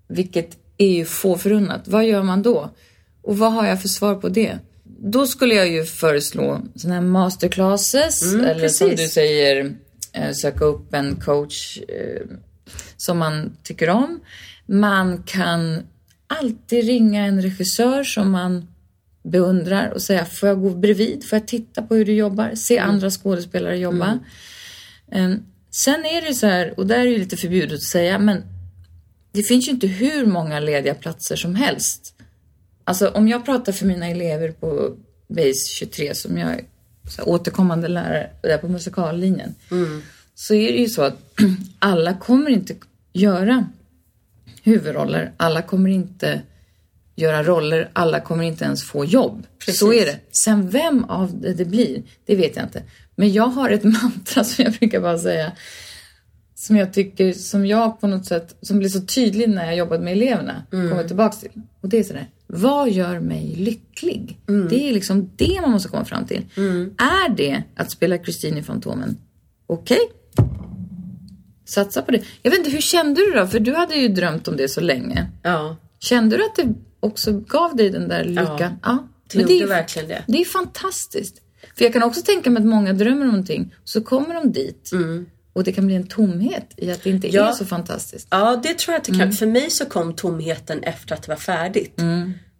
[0.08, 1.88] Vilket är ju få förunnat.
[1.88, 2.70] Vad gör man då?
[3.22, 4.58] Och vad har jag för svar på det?
[4.84, 9.00] Då skulle jag ju föreslå sådana här masterclasses eller som precis.
[9.00, 9.74] du säger
[10.12, 12.26] eh, söka upp en coach eh,
[12.96, 14.20] som man tycker om.
[14.66, 15.82] Man kan
[16.26, 18.66] alltid ringa en regissör som man
[19.24, 22.78] beundrar och säga får jag gå bredvid, får jag titta på hur du jobbar, se
[22.78, 24.18] andra skådespelare jobba.
[25.12, 25.30] Eh,
[25.74, 28.44] Sen är det så här, och där är det ju lite förbjudet att säga, men
[29.32, 32.14] det finns ju inte hur många lediga platser som helst.
[32.84, 34.96] Alltså om jag pratar för mina elever på
[35.28, 36.64] Base 23 som jag är
[37.22, 39.54] återkommande lärare där på musikallinjen.
[40.34, 41.34] Så är det ju så att
[41.78, 42.74] alla kommer inte
[43.12, 43.66] göra
[44.62, 45.32] huvudroller.
[45.36, 46.42] Alla kommer inte
[47.16, 47.90] göra roller.
[47.92, 49.46] Alla kommer inte ens få jobb.
[49.58, 49.80] Precis.
[49.80, 50.18] Så är det.
[50.44, 52.82] Sen vem av det det blir, det vet jag inte.
[53.14, 55.52] Men jag har ett mantra som jag brukar bara säga.
[56.62, 60.00] Som jag tycker, som jag på något sätt, som blir så tydlig när jag jobbat
[60.00, 61.50] med eleverna, kommer tillbaks till.
[61.80, 64.38] Och det är sådär, vad gör mig lycklig?
[64.70, 66.46] Det är liksom det man måste komma fram till.
[66.98, 69.16] Är det att spela Kristin i Fantomen?
[69.66, 69.98] Okej,
[71.64, 72.22] Satsa på det.
[72.42, 73.46] Jag vet inte, hur kände du då?
[73.46, 75.26] För du hade ju drömt om det så länge.
[75.42, 75.76] ja.
[76.00, 78.72] Kände du att det också gav dig den där lyckan?
[78.82, 79.08] Ja.
[79.32, 80.24] Det Men det är, verkligen det.
[80.26, 81.42] det är fantastiskt.
[81.76, 84.90] För jag kan också tänka mig att många drömmer om någonting, så kommer de dit
[85.52, 87.40] och det kan bli en tomhet i att det inte Mm.
[87.40, 87.48] Ja.
[87.48, 88.26] är så fantastiskt.
[88.30, 89.20] Ja, det tror jag att det kan.
[89.20, 89.32] Mm.
[89.32, 91.94] För mig så kom tomheten efter att det var färdigt.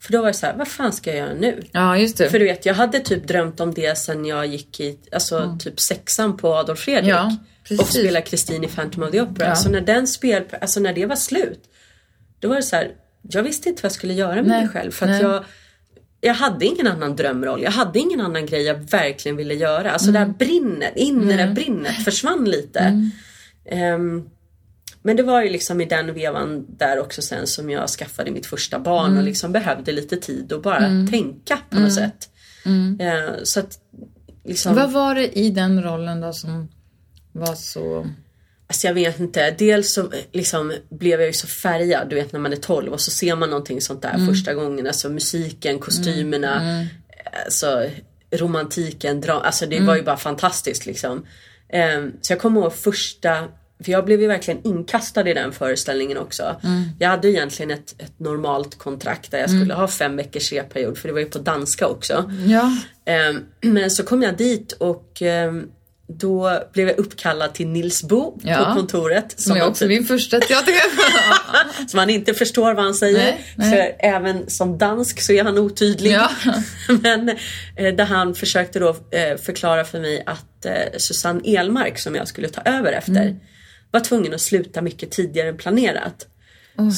[0.02, 1.62] För då var det så här, vad fan ska jag göra nu?
[1.72, 2.30] Ja, just det.
[2.30, 5.80] För du vet, jag hade typ drömt om det sen jag gick i alltså, typ
[5.80, 7.10] sexan på Adolf Fredrik.
[7.12, 7.36] Ja,
[7.80, 9.48] och spelade Kristin i Phantom of the Opera.
[9.48, 9.56] Ja.
[9.56, 11.60] Så när den spel, alltså när det var slut.
[12.40, 12.90] Då var det så här,
[13.22, 14.90] jag visste inte vad jag skulle göra med Nej, mig själv.
[14.90, 15.22] För att nej.
[15.22, 15.44] jag,
[16.24, 17.62] jag hade ingen annan drömroll.
[17.62, 19.90] Jag hade ingen annan grej jag verkligen ville göra.
[19.92, 20.30] Alltså det Mm.
[20.30, 23.10] här brinnet, inre brinnet försvann lite.
[23.70, 24.24] Ehm,
[25.02, 28.46] men det var ju liksom i den vevan där också sen som jag skaffade mitt
[28.46, 29.18] första barn Mm.
[29.18, 32.28] och liksom behövde lite tid och bara tänka på något sätt.
[33.00, 33.78] Eh, så att
[34.44, 36.68] liksom, Vad var det i den rollen då som
[37.32, 38.06] var så...
[38.72, 39.50] alltså jag vet inte.
[39.58, 43.00] Dels så liksom blev jag ju så färgad du vet när man är 12 och
[43.00, 44.86] så ser man någonting sånt där första gången.
[44.86, 46.60] Alltså musiken, kostymerna,
[47.44, 47.88] alltså
[48.30, 51.26] romantiken, dra- alltså det var ju bara fantastiskt liksom.
[51.68, 53.48] Eh, så jag kommer ihåg första
[53.84, 56.56] för jag blev ju verkligen inkastad i den föreställningen också.
[56.98, 60.98] Jag hade ju egentligen ett, ett normalt kontrakt där jag skulle ha fem veckors repperiod
[60.98, 62.30] för det var ju på danska också.
[62.46, 65.68] Ja, Ehm, Men så kom jag dit och ehm,
[66.18, 68.56] då blev jag uppkallad till Nils Bo Ja.
[68.56, 69.34] på kontoret.
[69.40, 70.74] som är han också typ- min första teater.
[71.88, 73.18] som han inte förstår vad han säger.
[73.18, 73.70] Nej, nej.
[73.70, 76.10] För även som dansk så är han otydlig.
[76.12, 76.30] Ja.
[77.02, 77.28] Men
[77.76, 82.28] eh, där han försökte då eh, förklara för mig att eh, Susanne Elmark som jag
[82.28, 83.36] skulle ta över efter Mm.
[83.90, 86.26] var tvungen att sluta mycket tidigare än planerat.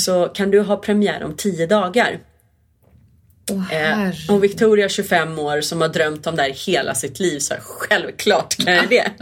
[0.05, 2.19] Så kan du ha premiär om tio dagar.
[3.51, 7.55] Åh, Eh, Victoria 25 år som har drömt om det här hela sitt liv så
[7.55, 9.13] här, självklart kan jag det.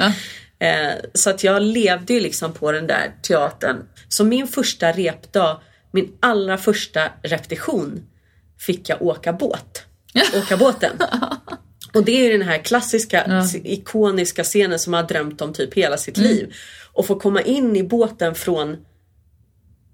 [0.59, 3.77] Eh, så att jag levde ju liksom på den där teatern.
[4.09, 5.61] Så min första repdag,
[5.93, 8.07] min allra första repetition
[8.59, 9.83] fick jag åka båt.
[10.37, 10.93] Åka båten.
[11.95, 13.47] Och det är den här klassiska, ja.
[13.65, 16.31] ikoniska scenen som man har drömt om typ hela sitt mm.
[16.31, 16.55] liv.
[16.93, 18.77] Och få komma in i båten från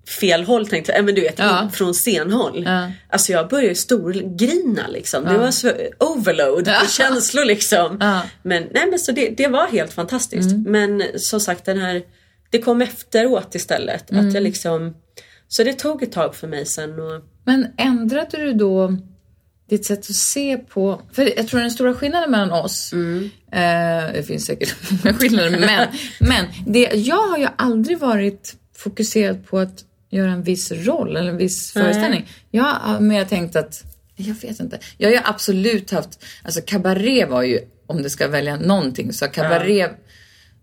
[0.09, 1.71] fel håll tänkte jag, men du vet ja.
[1.73, 2.63] från scenhåll.
[2.67, 2.91] Ja.
[3.11, 5.25] Alltså jag började storgrina liksom.
[5.25, 5.33] Ja.
[5.33, 6.81] Det var så overload ja.
[6.89, 8.21] känslor liksom.
[8.43, 10.51] Men nej men så det, det var helt fantastiskt.
[10.51, 10.73] Mm.
[10.73, 12.03] Men som sagt den här,
[12.51, 14.11] det kom efteråt istället.
[14.11, 14.29] Mm.
[14.29, 14.95] Att jag liksom,
[15.49, 16.99] så det tog ett tag för mig sen.
[16.99, 17.23] Och...
[17.45, 18.97] Men ändrade du då
[19.69, 23.31] ditt sätt att se på, för jag tror den stora skillnaden mellan oss, mm.
[23.53, 25.89] eh, det finns säkert många skillnader, men,
[26.21, 31.31] men det, jag har ju aldrig varit fokuserad på att göra en viss roll eller
[31.31, 31.85] en viss Nej.
[31.85, 32.29] föreställning.
[32.51, 33.85] Jag har mer tänkt att,
[34.17, 34.79] jag vet inte.
[34.97, 39.29] Jag har ju absolut haft, alltså kabaré var ju, om du ska välja någonting, så
[39.29, 39.89] kabaré ja.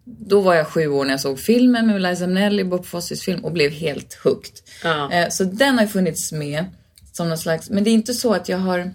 [0.08, 3.46] Då var jag sju år när jag såg filmen med Liza Minnelli, Bob Fosses film
[3.46, 4.54] och blev helt hooked.
[4.84, 5.12] Ja.
[5.12, 6.66] Eh, så den har funnits med
[7.12, 8.94] som någon slags, men det är inte så att jag har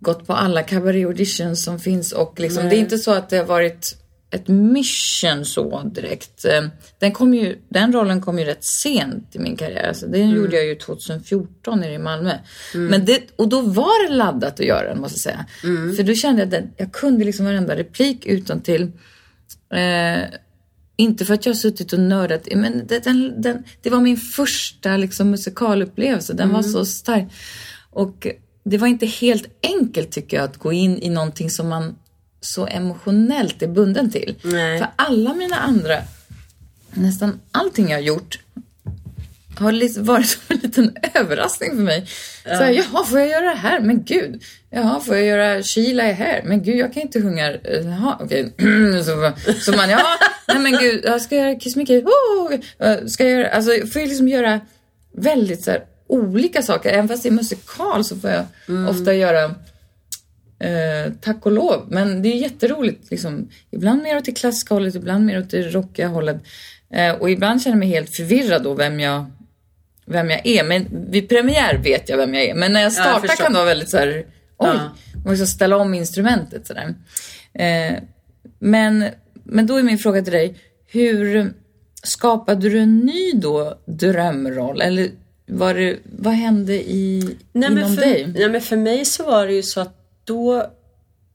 [0.00, 3.36] gått på alla cabaret auditions som finns och liksom, det är inte så att det
[3.36, 3.96] har varit
[4.30, 6.44] ett mission så direkt.
[6.44, 6.64] Eh,
[6.98, 9.88] den, kom ju, den rollen kom ju rätt sent i min karriär.
[9.88, 10.36] Alltså, den mm.
[10.36, 12.32] gjorde jag ju 2014 nere i Malmö.
[12.74, 12.86] Mm.
[12.86, 15.46] Men det, och då var det laddat att göra den måste jag säga.
[15.64, 15.96] Mm.
[15.96, 18.92] För då kände jag att jag kunde liksom varenda replik utan till.
[19.74, 20.22] Eh,
[20.96, 24.16] inte för att jag har suttit och nördat, men det, den, den, det var min
[24.16, 26.32] första liksom, musikalupplevelse.
[26.32, 26.72] Den var mm.
[26.72, 27.24] så stark.
[27.90, 28.26] Och
[28.64, 31.94] det var inte helt enkelt tycker jag att gå in i någonting som man
[32.40, 34.34] så emotionellt är bunden till.
[34.42, 34.78] Nej.
[34.78, 35.96] För alla mina andra,
[36.90, 38.38] nästan allting jag har gjort
[39.58, 42.06] har varit som en liten överraskning för mig.
[42.44, 42.56] Ja.
[42.56, 43.80] Så här, jaha, får jag göra det här?
[43.80, 44.42] Men gud.
[44.70, 46.42] Jaha, får jag göra Sheila är här?
[46.44, 47.52] Men gud, jag kan inte sjunga.
[47.84, 48.52] Jaha, okej.
[48.54, 49.02] Okay.
[49.04, 50.04] så, så man, ja,
[50.48, 52.04] nej men gud, jag ska göra Kiss Me Kate.
[52.04, 54.60] Oh, ska jag göra, alltså, får jag liksom göra
[55.16, 56.92] väldigt så här, olika saker.
[56.92, 58.88] Även fast det är musikal så får jag mm.
[58.88, 59.54] ofta göra
[60.60, 61.86] Eh, tack och lov.
[61.88, 63.10] Men det är jätteroligt.
[63.10, 63.48] Liksom.
[63.70, 66.36] Ibland mer åt det klassiska hållet, ibland mer åt det rockiga hållet.
[66.90, 69.24] Eh, och ibland känner jag mig helt förvirrad då vem jag,
[70.06, 70.64] vem jag är.
[70.64, 72.54] Men vid premiär vet jag vem jag är.
[72.54, 74.24] Men när jag startar ja, jag kan det vara väldigt så här, oj,
[74.56, 74.90] ja.
[75.12, 76.94] man måste ställa om instrumentet sådär.
[77.52, 77.94] Eh,
[78.58, 79.04] men,
[79.44, 80.54] men då är min fråga till dig,
[80.86, 81.52] hur
[82.02, 84.80] skapade du en ny då drömroll?
[84.80, 85.10] Eller
[85.46, 88.26] var det, vad hände i, nej, inom för, dig?
[88.34, 89.97] Nej, men för mig så var det ju så att
[90.28, 90.66] då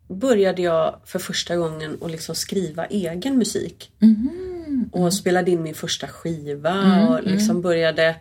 [0.09, 3.91] började jag för första gången att liksom skriva egen musik.
[4.01, 4.89] Mm.
[4.91, 7.07] Och spelade in min första skiva mm.
[7.07, 7.61] och liksom mm.
[7.61, 8.15] började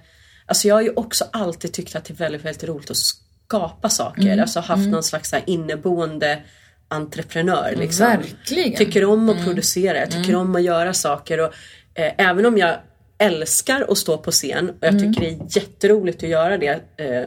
[0.47, 3.89] Alltså jag har ju också alltid tyckt att det är väldigt, väldigt roligt att skapa
[3.89, 4.23] saker.
[4.23, 4.41] Mm.
[4.41, 4.91] Alltså haft mm.
[4.91, 6.43] någon slags så inneboende
[6.89, 7.75] entreprenör.
[7.77, 8.07] Liksom.
[8.07, 8.77] Verkligen.
[8.77, 9.47] Tycker om att mm.
[9.47, 11.41] producera, jag tycker om att göra saker.
[11.41, 11.53] Och,
[11.95, 12.77] eh, även om jag
[13.19, 16.81] älskar att stå på scen och jag tycker det är jätteroligt att göra det.
[16.97, 17.25] Eh,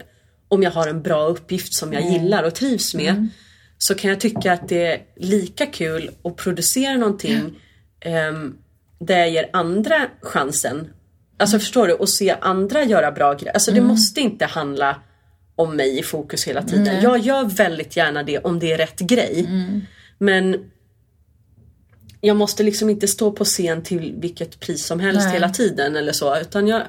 [0.48, 3.10] om jag har en bra uppgift som jag gillar och trivs med.
[3.10, 3.30] Mm.
[3.78, 7.42] Så kan jag tycka att det är lika kul att producera någonting
[8.30, 8.58] um,
[9.00, 10.88] där jag ger andra chansen.
[11.38, 11.94] Alltså förstår du?
[11.94, 13.54] Och se andra göra bra grejer.
[13.54, 13.88] Alltså det mm.
[13.88, 15.02] måste inte handla
[15.56, 16.88] om mig i fokus hela tiden.
[16.88, 17.04] Mm.
[17.04, 19.46] Jag gör väldigt gärna det om det är rätt grej.
[19.48, 19.82] Mm.
[20.18, 20.72] Men
[22.22, 25.34] jag måste liksom inte stå på scen till vilket pris som helst Nej.
[25.34, 26.40] hela tiden eller så.
[26.40, 26.82] Utan jag,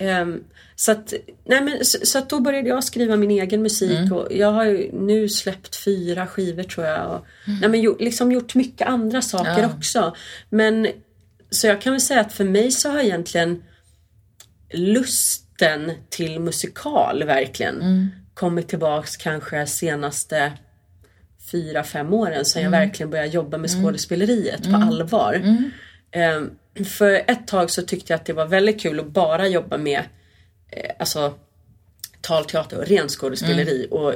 [0.00, 0.44] um,
[0.76, 4.12] så att, nej men, så, så, då började jag skriva min egen musik mm.
[4.12, 7.10] och jag har ju nu släppt fyra skivor tror jag.
[7.10, 7.60] Och, mm.
[7.60, 9.72] nej men liksom gjort mycket andra saker ja.
[9.76, 10.16] också.
[10.48, 10.88] Men
[11.50, 13.62] så jag kan väl säga att för mig så har egentligen
[14.70, 18.08] lusten till musikal verkligen mm.
[18.34, 20.52] kommit tillbaks kanske senaste
[21.50, 22.80] fyra, fem åren sedan jag mm.
[22.80, 23.82] verkligen började jobba med mm.
[23.82, 24.82] skådespeleriet på mm.
[24.88, 25.42] allvar.
[26.36, 29.76] Um, för ett tag så tyckte jag att det var väldigt kul att bara jobba
[29.76, 30.02] med
[30.98, 31.34] alltså
[32.20, 33.92] talteater och ren skådespeleri mm.
[33.92, 34.14] och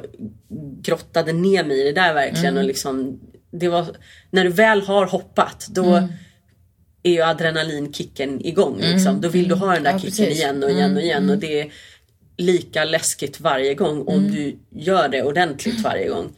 [0.83, 2.59] grottade ner mig i det där verkligen mm.
[2.59, 3.87] och liksom det var,
[4.31, 6.13] när du väl har hoppat då mm.
[7.03, 8.95] är ju adrenalinkicken igång mm.
[8.95, 9.21] liksom.
[9.21, 10.39] Då vill du ha den där ja, kicken precis.
[10.39, 11.41] igen och igen och igen och mm.
[11.41, 11.73] det är
[12.37, 14.33] lika läskigt varje gång om mm.
[14.33, 16.33] du gör det ordentligt varje gång.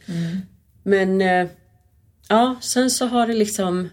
[0.83, 1.47] Men eh,
[2.29, 3.89] ja, sen så har det liksom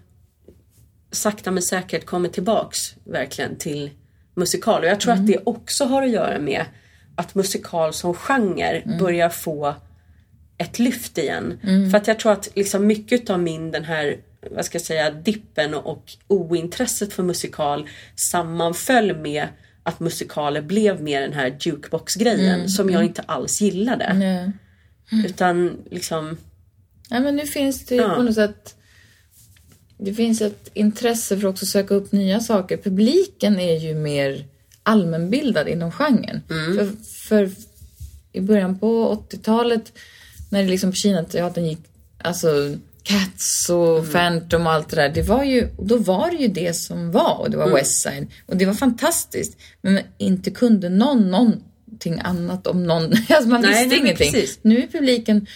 [1.10, 3.90] sakta men säkert kommit tillbaks verkligen till
[4.38, 4.82] musikal.
[4.82, 5.24] Och jag tror mm.
[5.24, 6.64] att det också har att göra med
[7.16, 8.98] att musikal som genre mm.
[8.98, 9.74] börjar få
[10.58, 11.58] ett lyft igen.
[11.62, 11.90] Mm.
[11.90, 14.16] För att jag tror att liksom mycket av min den här
[14.50, 19.48] vad ska jag säga, dippen och ointresset för musikal sammanföll med
[19.82, 23.08] att musikaler blev mer den här jukebox-grejen mm, som jag mm.
[23.08, 24.04] inte alls gillade.
[24.04, 24.52] Mm.
[25.26, 26.36] Utan liksom...
[27.10, 28.08] Ja men nu finns det ja.
[28.08, 28.74] på något sätt
[29.98, 32.76] det finns ett intresse för att också söka upp nya saker.
[32.76, 34.44] Publiken är ju mer
[34.82, 36.40] allmänbildad inom genren.
[36.50, 36.76] Mm.
[36.76, 36.92] För,
[37.28, 37.50] för
[38.32, 39.92] i början på 80-talet
[40.50, 41.78] när det liksom på Kinateatern gick,
[42.18, 42.48] alltså
[43.02, 44.10] Cats och Mm.
[44.12, 45.08] Phantom och allt det där.
[45.08, 47.76] Det var ju, då var det ju det som var och det var Mm.
[47.76, 49.56] West Side och det var fantastiskt.
[49.82, 54.32] Men inte kunde någon någonting annat om någon, alltså man Nej, visste nej, ingenting.
[54.32, 54.58] precis.
[54.62, 55.46] Nu är publiken,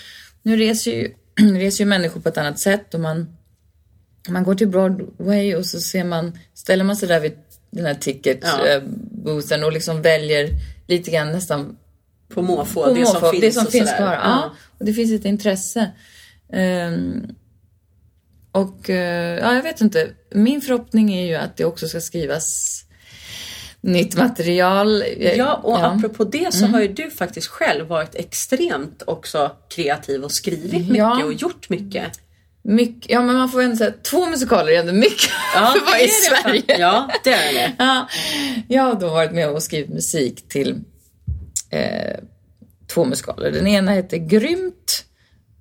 [0.42, 1.14] nu reser ju,
[1.58, 3.36] reser ju människor på ett annat sätt och man,
[4.28, 7.32] man går till Broadway och så ser man, ställer man sig där vid
[7.70, 7.98] den här Ja.
[8.00, 10.48] ticketboothen och liksom väljer
[10.86, 11.76] lite grann nästan
[12.28, 14.02] På måfå, på det som måfå, finns det som och finns sådär.
[14.02, 14.12] kvar.
[14.14, 14.52] Ja.
[14.78, 15.90] och det finns ett intresse.
[16.52, 17.26] Ehm,
[18.52, 20.08] och eh, ja, jag vet inte.
[20.30, 22.78] Min förhoppning är ju att det också ska skrivas
[23.80, 25.04] nytt material.
[25.20, 25.86] Ja, och Ja.
[25.86, 25.98] Mm.
[25.98, 30.96] apropå det så har ju du faktiskt själv varit extremt också kreativ och skrivit mycket
[30.96, 31.24] Ja.
[31.24, 32.20] och gjort mycket.
[32.64, 36.00] Mycket, ja, men man får ändå säga två musikaler är ändå mycket för vara det
[36.00, 36.62] i är det Sverige.
[36.68, 36.80] fan.
[36.80, 37.72] Ja, det är det.
[37.78, 38.08] Ja,
[38.68, 40.80] jag har då varit med och skrivit musik till
[41.70, 42.16] eh,
[42.86, 43.50] två musikaler.
[43.50, 45.04] Den ena heter Grymt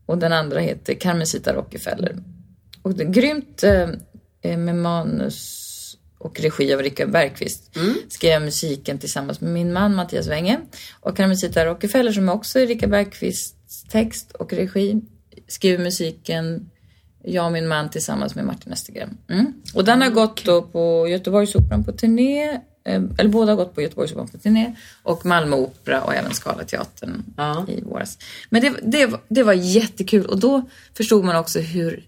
[0.06, 2.16] och den andra heter Carmencita Rockefeller.
[2.82, 3.90] Och den, Grymt eh,
[4.42, 5.58] är med manus
[6.18, 7.78] och regi av Rickard Bergqvist.
[8.10, 10.60] Skrev jag musiken tillsammans med min man Mattias Wenge.
[11.00, 15.02] Och Carmencita Rockefeller som också är Rickard Bergqvists text och regi
[15.48, 16.70] skriver musiken
[17.24, 19.18] jag och min man tillsammans med Martin Östergren.
[19.30, 19.54] Mm.
[19.74, 22.50] Och den har gått då på Göteborgsoperan på turné,
[22.86, 27.24] eh, eller båda har gått på Göteborgsoperan på turné och Malmö Opera och även Scalateatern
[27.38, 27.66] Ja.
[27.68, 28.18] i våras.
[28.50, 30.62] Men det, det, det var jättekul och då
[30.98, 32.08] förstod man också hur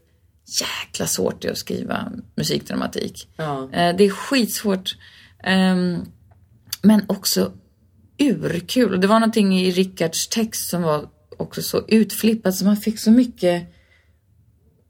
[0.62, 3.28] jäkla svårt det är att skriva musikdramatik.
[3.38, 3.64] Ja.
[3.74, 4.96] Eh, Det är skitsvårt.
[5.44, 6.06] Ehm,
[6.82, 7.52] Men också
[8.20, 8.94] urkul.
[8.94, 11.06] Och det var någonting i Rickards text som var
[11.38, 13.64] också så utflippat så man fick så mycket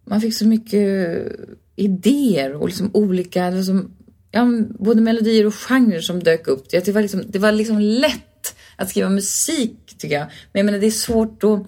[0.05, 1.27] man fick så mycket
[1.75, 3.91] idéer och liksom olika, det var som,
[4.31, 4.45] ja,
[4.79, 6.69] både melodier och genrer som dök upp.
[6.69, 10.25] Det var liksom, det var liksom lätt att skriva musik tycker jag.
[10.51, 11.59] Men jag menar det är svårt att,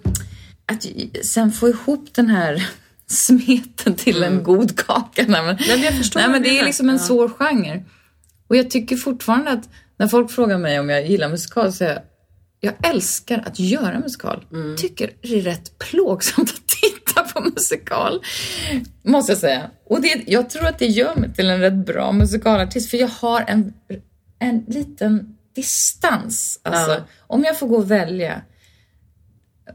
[0.65, 0.85] att
[1.25, 2.69] sen få ihop den här
[3.07, 5.25] smeten till en god kaka.
[5.27, 6.65] Nej, men, men jag förstår nej, men det är menar.
[6.65, 7.01] liksom en Ja.
[7.01, 7.83] svår genre.
[8.47, 11.93] Och jag tycker fortfarande att när folk frågar mig om jag gillar musikal så säger
[11.93, 12.01] jag
[12.65, 14.45] jag älskar att göra musikal.
[14.51, 14.77] Mm.
[14.77, 18.21] Tycker det är rätt plågsamt att titta på musikal.
[19.03, 19.71] Måste jag säga.
[19.85, 22.89] Och det, jag tror att det gör mig till en rätt bra musikalartist.
[22.89, 23.73] För jag har en,
[24.39, 26.59] en liten distans.
[26.63, 27.03] Alltså, Ja.
[27.27, 28.41] Om jag får gå och välja.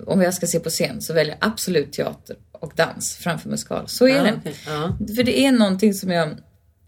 [0.06, 3.88] Om jag ska se på scen så väljer jag absolut teater och dans framför musikal.
[3.88, 4.34] Så är Ja, det.
[4.40, 4.54] okej.
[4.66, 4.96] Ja.
[5.16, 6.36] För det är någonting som jag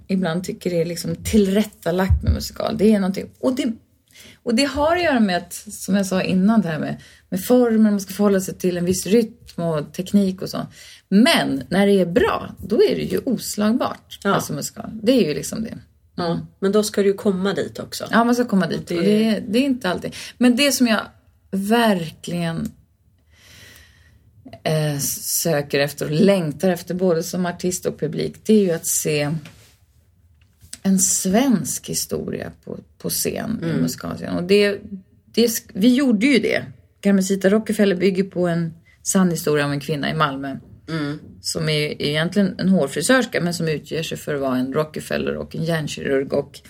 [0.09, 2.79] ibland tycker är liksom tillrättalagt med musikal.
[2.79, 3.31] Det är någonting.
[3.41, 3.73] Och det,
[4.43, 7.45] och det har att göra med att, som jag sa innan, det här med, med
[7.45, 10.67] formen, man ska förhålla sig till en viss rytm och teknik och så.
[11.09, 14.19] Men när det är bra, då är det ju oslagbart.
[14.25, 14.35] Ja.
[14.35, 14.91] Alltså musikal.
[15.03, 15.79] Det är ju liksom det.
[16.15, 16.41] Ja.
[16.61, 18.09] Men då ska du ju komma dit också.
[18.11, 18.87] Ja, man ska komma dit.
[18.87, 20.15] Det- Och det, det är inte alltid.
[20.39, 21.01] Men det som jag
[21.51, 22.73] verkligen
[24.65, 28.87] eh, söker efter och längtar efter både som artist och publik, det är ju att
[28.87, 29.31] se
[30.83, 34.37] en svensk historia på, på scen i musikalscen.
[34.37, 34.79] Och det,
[35.35, 36.65] det, vi gjorde ju det.
[37.01, 40.57] Carmencita Rockefeller bygger på en sann historia om en kvinna i Malmö.
[41.41, 45.57] Som är egentligen en hårfrisörska men som utger sig för att vara en Rockefeller och
[45.57, 46.61] en hjärnkirurg och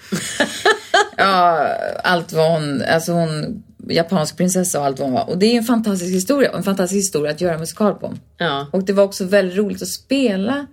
[1.17, 1.69] ja,
[2.05, 5.31] allt vad hon, alltså hon, japansk prinsessa och allt vad hon var.
[5.31, 8.15] Och det är en fantastisk historia och en fantastisk historia att göra musikal på.
[8.39, 8.67] Ja.
[8.73, 10.67] Och det var också väldigt roligt att spela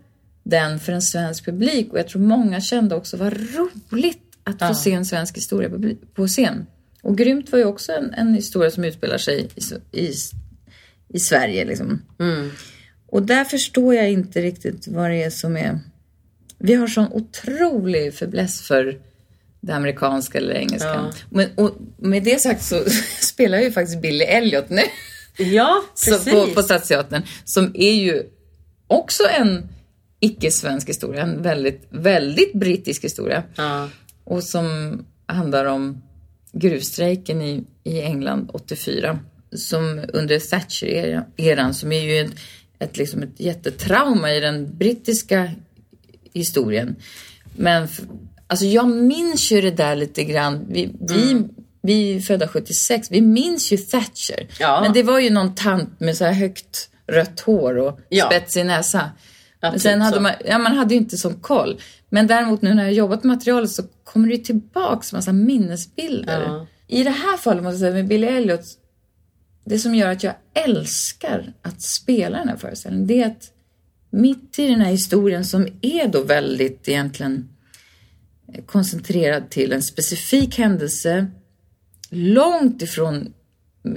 [0.50, 4.74] den för en svensk publik och jag tror många kände också vad roligt att få
[4.74, 6.66] se en svensk historia på, på scen.
[7.02, 10.14] Och Grymt var ju också en, en historia som utspelar sig i, i,
[11.10, 12.02] i Sverige liksom.
[13.08, 15.80] Och där förstår jag inte riktigt vad det är som är...
[16.58, 19.00] Vi har sån otrolig fäbless för
[19.62, 20.88] det amerikanska eller engelska.
[20.88, 21.12] Ja.
[21.30, 22.84] Men, och med det sagt så
[23.22, 24.82] spelar ju faktiskt Billy Elliot nu
[25.40, 26.34] Ja, så precis.
[26.34, 27.24] på, på Stadsteatern.
[27.46, 28.24] Som är ju
[28.88, 29.70] också en
[30.20, 31.22] icke-svensk historia.
[31.22, 33.44] En väldigt, väldigt brittisk historia.
[33.56, 33.90] Ja.
[34.24, 36.02] Och som handlar om
[36.52, 39.20] gruvstrejken i, i England 84.
[39.52, 42.32] Som under Thatcher-eran, som är ju ett,
[42.80, 45.52] ett, liksom ett jättetrauma i den brittiska
[46.34, 46.96] historien.
[47.56, 47.88] Men
[48.48, 50.66] alltså jag minns ju det där lite grann.
[50.70, 51.44] Vi, vi,
[51.82, 54.48] vi är födda 76, vi minns ju Thatcher.
[54.60, 54.82] Ja.
[54.82, 58.26] Men det var ju någon tant med så här högt rött hår och Ja.
[58.26, 59.12] spetsig näsa.
[59.62, 60.22] Ja, Men typ sen hade så.
[60.22, 61.82] man, ja, man hade ju inte sån koll.
[62.10, 66.42] Men däremot nu när jag jobbat med materialet så kommer det ju tillbaks massa minnesbilder.
[66.42, 66.68] Ja.
[66.88, 68.62] I det här fallet måste jag säga med Billy Elliot,
[69.66, 73.52] det som gör att jag älskar att spela den här föreställningen, det är att
[74.10, 77.50] mitt i den här historien som är då väldigt egentligen
[78.66, 81.28] koncentrerad till en specifik händelse
[82.10, 83.34] långt ifrån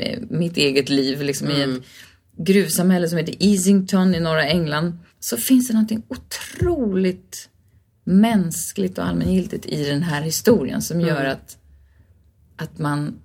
[0.00, 1.82] eh, mitt eget liv liksom i, ett,
[2.36, 7.48] gruvsamhälle som heter Easington i norra England så finns det någonting otroligt
[8.04, 11.58] mänskligt och allmängiltigt i den här historien som gör att,
[12.56, 13.20] att man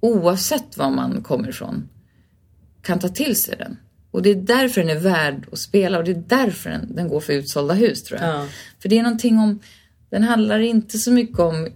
[0.00, 1.88] oavsett var man kommer ifrån
[2.82, 3.76] kan ta till sig den.
[4.10, 7.08] Och det är därför den är värd att spela och det är därför den, den
[7.08, 8.28] går för utsålda hus tror jag.
[8.28, 8.46] Ja.
[8.82, 9.60] För det är någonting om,
[10.10, 11.68] den handlar inte så mycket om,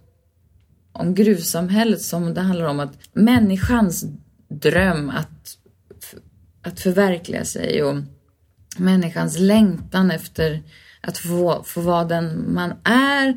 [0.92, 4.04] om gruvsamhället som det handlar om att människans
[4.48, 5.58] dröm att,
[6.62, 7.96] att förverkliga sig och
[8.78, 10.62] människans längtan efter
[11.00, 13.28] att få, få vara den man är,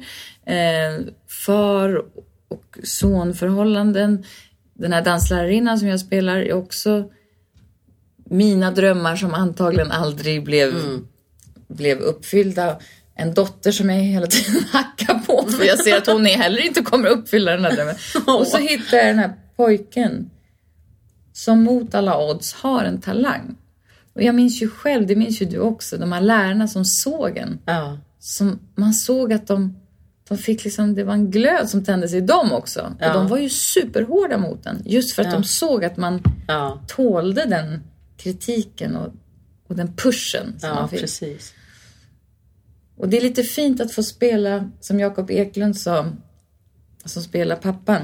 [0.46, 1.06] eh,
[1.46, 2.06] far
[2.50, 4.24] och sonförhållanden.
[4.74, 7.10] Den här danslärarinnan som jag spelar är också
[8.30, 10.74] mina drömmar som antagligen aldrig blev,
[11.68, 12.80] blev uppfyllda.
[13.16, 16.66] En dotter som jag hela tiden hackar på för jag ser att hon är heller
[16.66, 17.96] inte kommer uppfylla den här drömmen.
[18.40, 20.30] Och så hittar jag den här pojken
[21.34, 23.56] som mot alla odds har en talang.
[24.20, 27.38] Och jag minns ju själv, det minns ju du också, de här lärarna som såg
[27.38, 27.60] en.
[27.66, 27.98] Ja.
[28.20, 29.76] Som man såg att de,
[30.30, 32.96] de fick liksom, det var en glöd som tändes i dem också.
[33.00, 33.08] Ja.
[33.08, 34.82] Och de var ju superhårda mot en.
[34.86, 35.34] Just för att Ja.
[35.34, 37.84] de såg att man Ja, tålde den
[38.18, 39.14] kritiken och,
[39.68, 41.00] och den pushen som ja man fick.
[41.00, 41.54] precis.
[42.98, 46.06] Och det är lite fint att få spela, som Jakob Eklund sa,
[47.06, 48.02] som spelar pappan.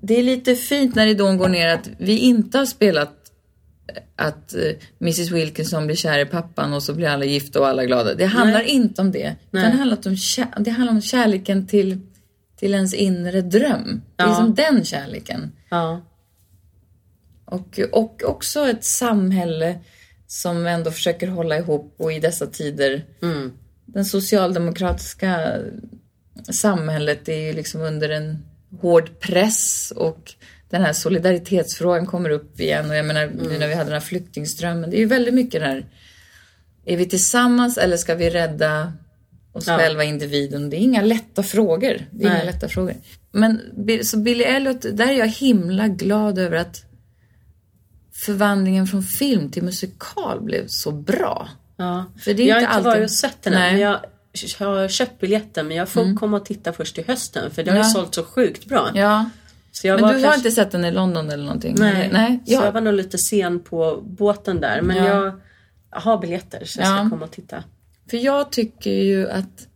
[0.00, 3.17] Det är lite fint när ridån går ner att vi inte har spelat
[4.16, 4.60] att eh,
[5.00, 8.14] Mrs Wilkinson blir kär i pappan och så blir alla gifta och alla glada.
[8.14, 9.36] Det handlar inte om det.
[9.50, 9.70] Nej.
[9.70, 12.00] det handlar, om kär, det handlar om kärleken till,
[12.56, 14.02] till ens inre dröm.
[14.16, 14.34] Det är Ja.
[14.34, 15.52] som den kärleken.
[15.70, 16.00] Ja,
[17.44, 19.78] Och, och också ett samhälle
[20.26, 23.52] som ändå försöker hålla ihop och i dessa tider mm.
[23.86, 25.54] den socialdemokratiska
[26.50, 28.44] samhället är ju liksom under en
[28.80, 30.34] hård press och
[30.70, 34.00] den här solidaritetsfrågan kommer upp igen och jag menar nu när vi hade den här
[34.06, 35.86] flyktingströmmen, det är ju väldigt mycket där.
[36.84, 38.92] Är vi tillsammans eller ska vi rädda
[39.52, 39.78] oss Ja.
[39.78, 40.70] själva, individen?
[40.70, 42.06] Det är inga lätta frågor.
[42.10, 42.46] Det är inga Nej.
[42.46, 42.94] lätta frågor.
[43.32, 43.60] Men
[44.04, 46.84] så Billy Elliot, där är jag himla glad över att
[48.26, 51.48] förvandlingen från film till musikal blev så bra.
[51.76, 52.04] ja.
[52.24, 54.00] För det är jag har inte alltid- varit och sett den än, men jag
[54.58, 57.78] har köpt biljetten men jag får komma och titta först i hösten för det har
[57.78, 57.84] Ja.
[57.84, 58.90] ju sålt så sjukt bra.
[58.94, 59.30] Ja,
[59.84, 61.76] men du har kanske- inte sett den i London eller någonting?
[61.78, 62.40] Nej, Nej.
[62.46, 62.64] så Ja.
[62.64, 65.04] jag var nog lite sen på båten där men Ja.
[65.06, 65.32] jag
[65.90, 67.10] har biljetter så jag ska Ja.
[67.10, 67.64] komma och titta.
[68.10, 69.66] För jag tycker ju att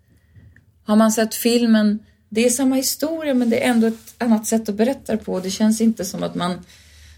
[0.84, 4.68] har man sett filmen, det är samma historia men det är ändå ett annat sätt
[4.68, 5.40] att berätta det på.
[5.40, 6.58] Det känns inte som att man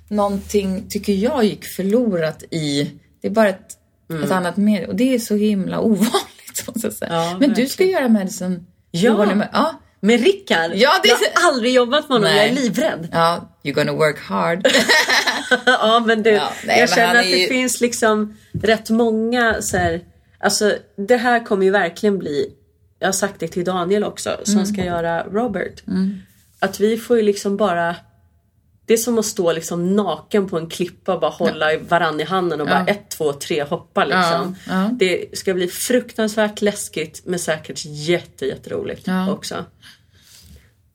[0.08, 2.90] någonting, tycker jag, gick förlorat i.
[3.20, 3.78] Det är bara ett,
[4.24, 7.12] ett annat medium och det är så himla ovanligt måste jag säga.
[7.12, 7.24] Mm.
[7.32, 7.92] Ja, men du ska verkligen.
[7.92, 8.66] göra Madison.
[8.90, 9.48] Ja.
[9.52, 9.80] Ja.
[10.04, 10.70] Med Rickard?
[10.74, 12.36] Ja, det- Jag har aldrig jobbat med honom, Nej.
[12.36, 13.08] jag är livrädd.
[13.12, 14.66] Ja, you're gonna work hard.
[15.66, 19.62] ja men du, Ja, nej, jag men känner att det ju- finns liksom rätt många
[19.62, 20.00] så här,
[20.40, 20.72] alltså
[21.08, 22.50] det här kommer ju verkligen bli,
[22.98, 24.66] jag har sagt det till Daniel också som Mm.
[24.66, 25.82] ska göra Robert.
[26.60, 27.96] Att vi får ju liksom bara
[28.86, 31.78] det är som att stå liksom naken på en klippa och bara hålla ja.
[31.88, 34.56] varann i handen och bara ett, två, tre hoppa liksom.
[34.68, 34.90] Ja, ja.
[34.92, 39.30] Det ska bli fruktansvärt läskigt men säkert jätte, jätteroligt Ja.
[39.32, 39.64] också.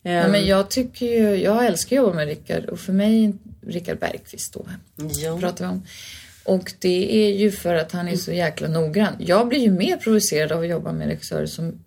[0.03, 3.99] Ehm, men jag tycker ju, jag älskar att jobba med Rickard och för mig, Rickard
[3.99, 5.37] Bergqvist då, ja.
[5.39, 5.83] pratar vi om.
[6.43, 9.13] Och det är ju för att han är så jäkla noggrann.
[9.19, 11.83] Jag blir ju mer provocerad av att jobba med regissörer som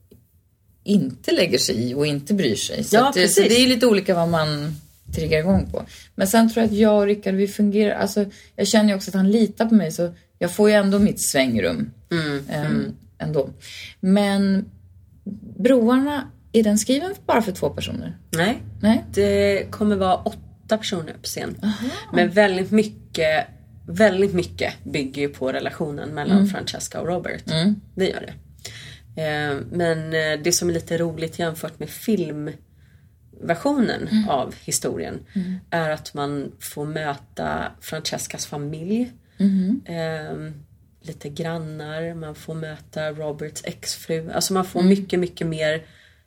[0.85, 2.85] inte lägger sig i och inte bryr sig.
[2.85, 4.75] Så, Ja, att det, så det är lite olika vad man
[5.15, 5.85] triggar igång på.
[6.15, 8.25] Men sen tror jag att jag och Rickard, vi fungerar, alltså
[8.57, 11.31] jag känner ju också att han litar på mig så jag får ju ändå mitt
[11.31, 11.91] svängrum.
[12.11, 13.51] Mm, ehm, Ändå.
[14.01, 14.65] Men
[15.59, 18.19] Broarna, är den skriven bara för två personer?
[18.31, 19.05] Nej, Nej?
[19.15, 21.57] Det kommer vara åtta personer på scen.
[22.13, 23.47] Men väldigt mycket,
[23.87, 27.43] väldigt mycket bygger ju på relationen mellan Francesca och Robert.
[27.95, 28.33] Det gör det.
[29.23, 35.19] Eh, Men eh, det som är lite roligt jämfört med filmversionen av historien
[35.71, 39.13] är att man får möta Francescas familj.
[39.85, 40.33] Eh,
[41.03, 44.31] lite grannar, man får möta Roberts exfru.
[44.31, 45.83] Alltså man får mycket, mycket mer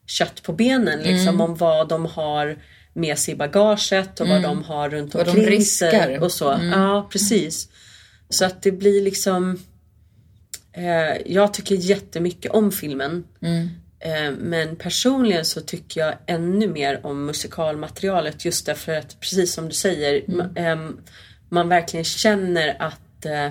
[0.06, 2.58] kött på benen liksom om vad de har
[2.94, 6.20] med sig i bagaget och vad de har runt Vad de omkring riskar.
[6.24, 6.60] och så.
[6.72, 7.70] Ja, precis.
[8.30, 9.60] Så att det blir liksom
[10.74, 13.24] eh, Jag tycker jättemycket om filmen.
[14.00, 19.68] Eh, men personligen så tycker jag ännu mer om musikalmaterialet just därför att precis som
[19.68, 20.22] du säger
[20.56, 20.98] ehm,
[21.50, 23.50] man verkligen känner att eh,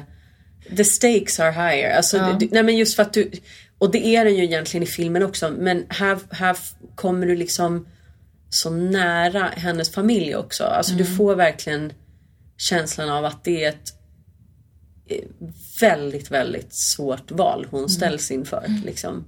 [0.76, 1.96] the stakes are higher.
[1.96, 3.30] Alltså, det, nej men just för att du,
[3.85, 6.57] och det är den ju egentligen i filmen också men här, här
[6.95, 7.87] kommer du liksom
[8.51, 10.64] så nära hennes familj också.
[10.64, 11.93] Alltså du får verkligen
[12.57, 13.93] känslan av att det är ett
[15.07, 15.24] eh,
[15.80, 18.66] väldigt, väldigt svårt val hon ställs inför.
[18.85, 19.24] Liksom.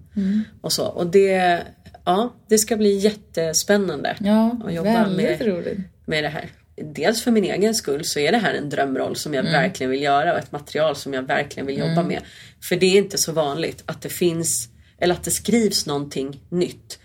[0.60, 0.86] Och, så.
[0.86, 1.62] och det,
[2.04, 5.78] ja, det ska bli jättespännande Ja, att jobba med, roligt.
[6.04, 6.48] med det här.
[6.94, 10.02] Dels för min egen skull så är det här en drömroll som jag verkligen vill
[10.02, 12.22] göra och ett material som jag verkligen vill jobba med.
[12.62, 16.98] För det är inte så vanligt att det finns, eller att det skrivs någonting nytt.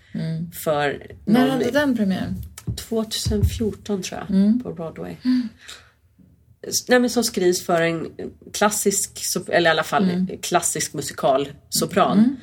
[0.64, 2.36] För När någon, hade den premiären?
[2.76, 5.16] 2014 tror jag, på Broadway.
[6.88, 8.08] Nej, men som skrivs för en
[8.52, 12.36] klassisk, eller i alla fall klassisk musikalsopran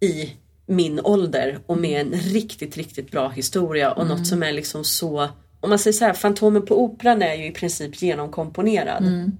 [0.00, 0.32] i
[0.66, 5.28] min ålder och med en riktigt, riktigt bra historia och något som är liksom så
[5.60, 9.32] om man säger så här, Fantomen på Operan är ju i princip genomkomponerad.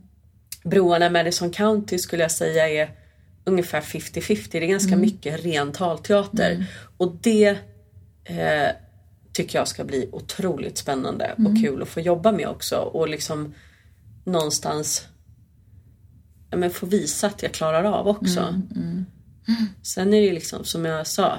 [0.64, 2.90] Broarna Madison County skulle jag säga är
[3.46, 4.48] ungefär 50-50.
[4.50, 6.66] Det är ganska mycket ren talteater.
[6.96, 7.58] Och det
[8.24, 8.68] eh,
[9.32, 12.76] tycker jag ska bli otroligt spännande och kul att få jobba med också.
[12.76, 13.54] Och liksom
[14.24, 15.08] någonstans
[16.50, 18.60] ja, men få visa att jag klarar av också.
[19.82, 21.38] Sen är det liksom som jag sa.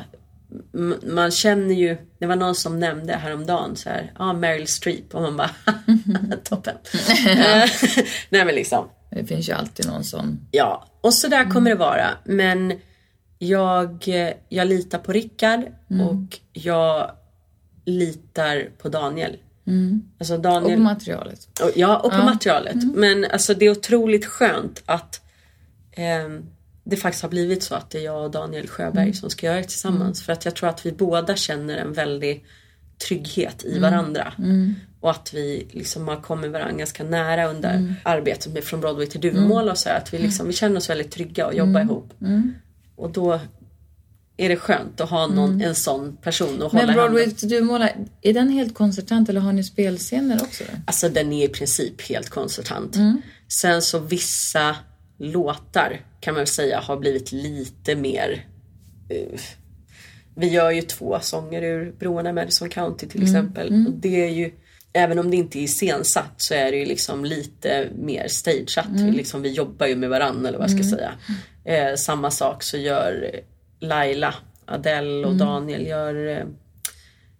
[1.03, 5.15] Man känner ju, det var någon som nämnde häromdagen så här, ja ah, Meryl Streep
[5.15, 5.51] och man bara
[6.43, 6.75] toppen.
[7.27, 7.69] Eh,
[8.29, 10.39] Nej men liksom, Det finns ju alltid någon sån.
[10.51, 12.07] Ja, och så där kommer det vara.
[12.23, 12.73] Men
[13.39, 15.59] jag, eh, jag litar på Rickard
[16.09, 17.11] och jag
[17.85, 19.37] litar på Daniel.
[20.19, 21.47] Alltså Och Daniel på materialet.
[21.63, 22.75] och, ja, och på materialet.
[22.95, 25.21] Men alltså det är otroligt skönt att
[25.91, 26.45] ehm,
[26.83, 29.57] det faktiskt har blivit så att det är jag och Daniel Sjöberg som ska göra
[29.57, 30.23] det tillsammans.
[30.23, 32.45] För att jag tror att vi båda känner en väldig
[33.07, 34.33] trygghet i varandra.
[35.07, 39.21] Och att vi liksom har kommit varandra ganska nära under arbetet med Från Broadway till
[39.21, 42.13] Duvemåla och så här, Att vi, liksom, vi känner oss väldigt trygga och jobbar ihop.
[42.95, 43.39] Och då
[44.37, 46.95] är det skönt att ha någon, en sån person att hålla Men handen.
[46.95, 47.89] Broadway till Duvemåla,
[48.21, 50.63] är den helt koncertant eller har ni spelscener också?
[50.85, 52.97] Alltså den är i princip helt koncertant.
[53.61, 54.75] Sen så vissa
[55.17, 58.45] låtar kan man väl säga har blivit lite mer
[59.09, 59.39] eh,
[60.35, 63.85] Vi gör ju två sånger ur Broarna Madison County till exempel.
[63.87, 64.51] Och det är ju
[64.97, 68.87] Även om det inte är iscensatt så är det ju liksom lite mer stageat.
[68.89, 71.11] Vi Liksom, vi jobbar ju med varandra eller vad jag ska säga.
[71.65, 73.41] Eh, samma sak så gör
[73.79, 74.33] Laila,
[74.65, 76.45] Adele och Daniel gör eh,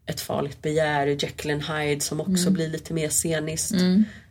[0.06, 3.76] ett farligt begär, Jekyll and Hyde som också blir lite mer sceniskt.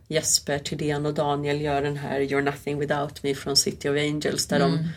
[0.08, 4.46] Jesper Thydén och Daniel gör den här You're nothing without me från City of Angels
[4.46, 4.88] där de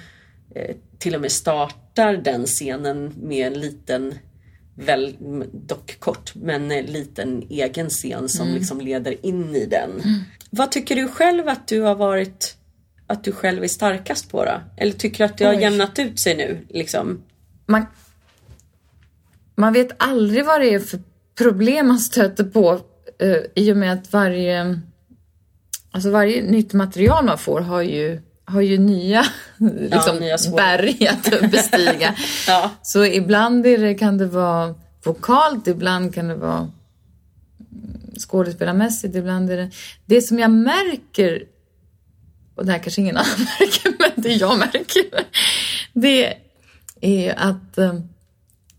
[0.55, 4.13] eh, till och med startar den scenen med en liten
[4.85, 5.15] väl,
[5.51, 10.03] dock kort, men en liten egen scen som liksom leder in i den.
[10.49, 12.55] Vad tycker du själv att du har varit
[13.07, 14.61] att du själv är starkast på då?
[14.77, 15.61] Eller tycker du att det har Oj.
[15.61, 16.65] jämnat ut sig nu?
[16.69, 17.21] Liksom?
[17.65, 17.85] Man,
[19.55, 20.99] man vet aldrig vad det är för
[21.37, 22.79] problem man stöter på
[23.19, 24.79] eh, i och med att varje,
[25.91, 29.25] alltså varje nytt material man får har ju, har ju nya,
[29.59, 32.15] liksom, svåra- berg att bestiga.
[32.47, 32.71] Ja.
[32.81, 36.71] Så ibland är det, kan det vara vokalt, ibland kan det vara
[38.19, 39.69] skådespelarmässigt, ibland är det...
[40.05, 41.43] Det som jag märker,
[42.55, 45.03] och det här kanske ingen annan märker, men det jag märker,
[45.93, 46.33] det
[47.01, 47.77] är att...
[47.77, 47.93] eh,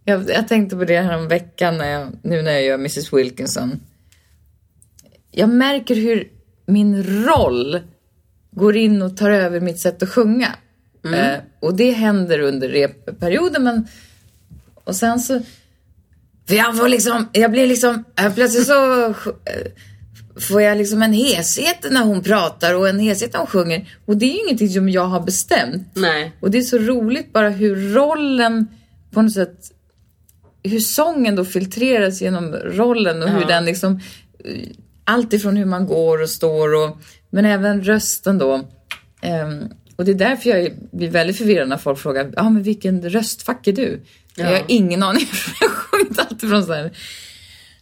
[0.04, 3.12] Jag, jag tänkte på det här om veckan när jag, nu när jag gör Mrs
[3.12, 3.80] Wilkinson.
[5.30, 6.28] Jag märker hur
[6.66, 7.80] min roll
[8.50, 10.54] går in och tar över mitt sätt att sjunga.
[11.04, 13.86] Eh, och det händer under repperioden men
[14.84, 15.40] och sen så
[16.48, 19.14] för jag får liksom, jag blir liksom, plötsligt så eh,
[20.40, 23.94] får jag liksom en heshet när hon pratar och en heshet när hon sjunger.
[24.06, 25.88] Och det är ju ingenting som jag har bestämt.
[25.94, 26.32] Nej.
[26.40, 28.66] Och det är så roligt bara hur rollen
[29.10, 29.56] på något sätt,
[30.62, 33.46] hur sången då filtreras genom rollen och hur Ja.
[33.46, 34.00] den liksom,
[34.44, 34.68] eh,
[35.04, 36.98] allt ifrån hur man går och står och,
[37.30, 38.68] men även rösten då.
[39.22, 39.64] Ehm,
[40.00, 43.10] och det är därför jag blir väldigt förvirrad när folk frågar, ja ah, men vilken
[43.10, 44.00] röstfack är du?
[44.36, 45.26] Jag har ingen aning,
[45.60, 46.90] jag har sjungit allt ifrån så här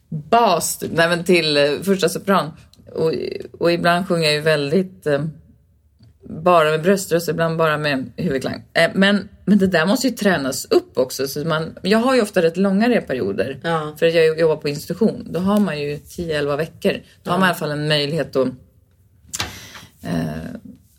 [0.09, 2.51] bas typ, nej, men till eh, första sopran.
[2.95, 3.13] Och,
[3.59, 5.25] och ibland sjunger jag ju väldigt eh,
[6.29, 8.65] bara med bröströst, ibland bara med huvudklang.
[8.73, 11.29] Eh, men, men det där måste ju tränas upp också.
[11.29, 13.61] Så man, jag har ju ofta rätt långa repperioder.
[13.63, 13.95] Ja.
[13.99, 15.27] För jag jobbar på institution.
[15.31, 16.93] Då har man ju 10-11 veckor.
[17.23, 18.49] Då har man i alla fall en möjlighet att
[20.03, 20.59] eh,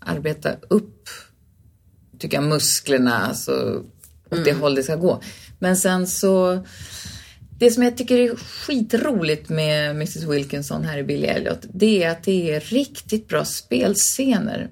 [0.10, 1.10] arbeta upp,
[2.20, 3.18] tycker jag, musklerna.
[3.18, 3.84] Alltså,
[4.32, 5.22] åt det håll det ska gå.
[5.60, 6.64] Men sen så...
[7.60, 12.12] Det som jag tycker är skitroligt med Mrs Wilkinson här i Billy Elliot, det är
[12.12, 14.70] att det är riktigt bra spelscener.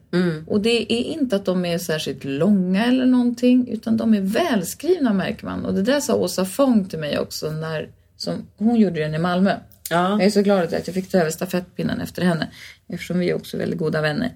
[0.48, 5.14] Och det är inte att de är särskilt långa eller någonting, utan de är välskrivna
[5.14, 5.66] märker man.
[5.66, 9.20] Och det där sa Åsa Fång till mig också när som, hon gjorde den i
[9.20, 9.56] Malmö.
[9.90, 10.10] Ja.
[10.10, 12.52] Jag är så glad att jag fick ta över stafettpinnen efter henne,
[12.90, 14.34] eftersom vi är också väldigt goda vänner.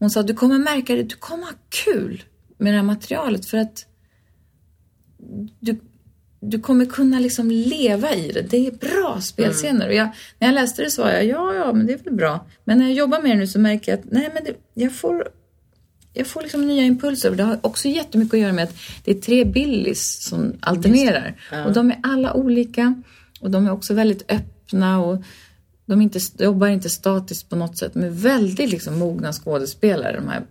[0.00, 1.52] Hon sa, du kommer märka det, du kommer ha
[1.84, 2.22] kul
[2.58, 3.86] med det här materialet för att
[5.60, 5.80] du,
[6.40, 8.42] du kommer kunna liksom leva i det.
[8.42, 9.88] Det är bra spelscener.
[9.88, 12.46] Och jag, när jag läste det sa jag, ja, ja, men det är väl bra.
[12.64, 14.94] Men när jag jobbar med det nu så märker jag att, nej, men det, jag
[14.94, 15.28] får
[16.12, 17.30] jag får liksom nya impulser.
[17.30, 18.74] Det har också jättemycket att göra med att
[19.04, 21.40] det är tre Billys som alternerar.
[21.52, 21.64] Ja.
[21.64, 23.02] Och de är alla olika.
[23.40, 25.22] Och de är också väldigt öppna och
[25.90, 27.94] de inte, jobbar inte statiskt på något sätt.
[27.94, 30.42] De är väldigt liksom mogna skådespelare, de här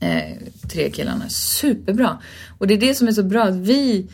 [0.00, 0.36] eh,
[0.72, 1.28] tre killarna.
[1.28, 2.18] Superbra.
[2.58, 4.08] Och det är det som är så bra att vi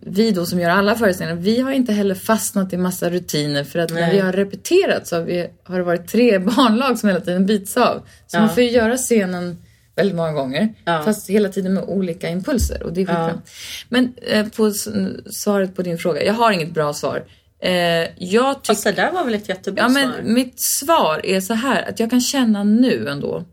[0.00, 3.78] vi då som gör alla föreställningar, vi har inte heller fastnat i massa rutiner för
[3.78, 4.02] att Nej.
[4.02, 7.46] när vi har repeterat så har, vi, har det varit tre barnlag som hela tiden
[7.46, 8.02] bits av.
[8.26, 8.40] Så ja.
[8.40, 9.56] man får ju göra scenen
[9.94, 10.74] väldigt många gånger.
[10.84, 11.02] Ja.
[11.04, 13.28] Fast hela tiden med olika impulser och det är skitbra.
[13.28, 13.40] Ja.
[13.88, 14.72] Men eh, på
[15.30, 17.24] svaret på din fråga, jag har inget bra svar.
[17.60, 17.72] Eh,
[18.18, 18.74] jag tycker...
[18.74, 20.22] Fast det där var väl ett jättebra ja, men svar?
[20.22, 23.44] Mitt svar är så här att jag kan känna nu ändå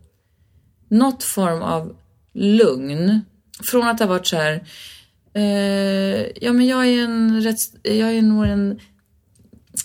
[0.88, 1.96] något form av
[2.34, 3.20] lugn.
[3.62, 4.66] Från att ha varit så här
[5.36, 8.80] Eh, ja, men jag är en rätt, jag är nog en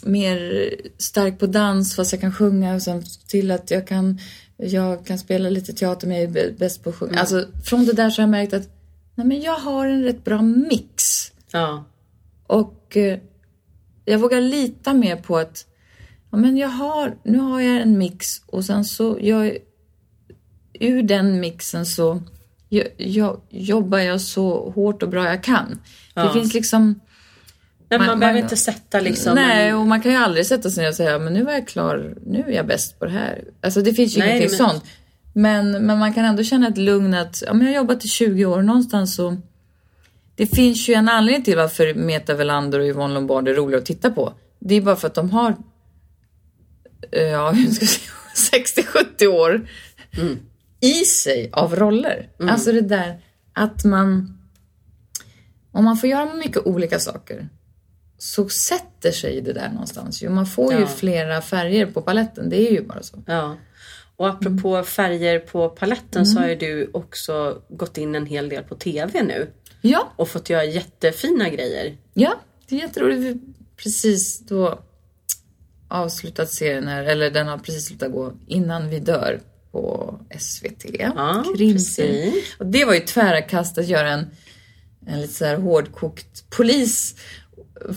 [0.03, 4.19] mer stark på dans fast jag kan sjunga och sen till att jag kan,
[4.57, 7.11] jag kan spela lite teater men jag är bäst på att sjunga.
[7.11, 7.21] Mm.
[7.21, 8.69] Alltså från det där så har jag märkt att
[9.15, 10.93] nej, men jag har en rätt bra mix.
[11.51, 11.85] Ja.
[12.47, 13.19] Och eh,
[14.05, 15.65] jag vågar lita mer på att
[16.31, 19.57] ja, men jag har, nu har jag en mix och sen så jag,
[20.79, 22.21] ur den mixen så
[22.69, 25.79] jag, jag, jobbar jag så hårt och bra jag kan.
[26.13, 26.23] Ja.
[26.23, 26.99] Det finns liksom...
[27.89, 29.35] Men man, man behöver man, inte sätta liksom...
[29.35, 31.67] Nej, och man kan ju aldrig sätta sig ner och säga men nu var jag
[31.67, 33.43] klar, nu är jag bäst på det här.
[33.61, 34.69] Alltså det finns ju nej, ingenting men...
[34.69, 34.83] sånt.
[35.33, 38.07] Men, men man kan ändå känna ett lugn att ja, men jag har jobbat i
[38.07, 39.37] 20 år någonstans så...
[40.35, 43.85] Det finns ju en anledning till varför Meta Velander och Yvonne Lombard är roliga att
[43.85, 44.33] titta på.
[44.59, 45.55] Det är bara för att de har
[47.11, 47.53] ja,
[48.35, 49.69] 60-70 år
[50.17, 50.39] mm
[50.81, 52.29] i sig av roller.
[52.39, 52.53] Mm.
[52.53, 53.21] Alltså det där
[53.53, 54.37] att man...
[55.73, 57.49] Om man får göra mycket olika saker
[58.17, 60.23] så sätter sig det där någonstans.
[60.23, 60.87] Man får ju ja.
[60.87, 63.23] flera färger på paletten, det är ju bara så.
[63.25, 63.57] Ja.
[64.15, 64.85] Och apropå mm.
[64.85, 66.25] färger på paletten mm.
[66.25, 69.47] så har ju du också gått in en hel del på TV nu.
[69.81, 70.13] Ja.
[70.15, 71.97] Och fått göra jättefina grejer.
[72.13, 73.21] Ja, det är jätteroligt.
[73.21, 73.39] Vi
[73.77, 74.79] precis då
[75.87, 79.39] avslutat serien här, eller den har precis slutat gå innan vi dör
[79.71, 80.85] på SVT.
[80.99, 82.33] Ja, Krimserie.
[82.57, 84.27] Och det var ju tvära kast att göra en,
[85.05, 87.15] en lite så här hårdkokt polis.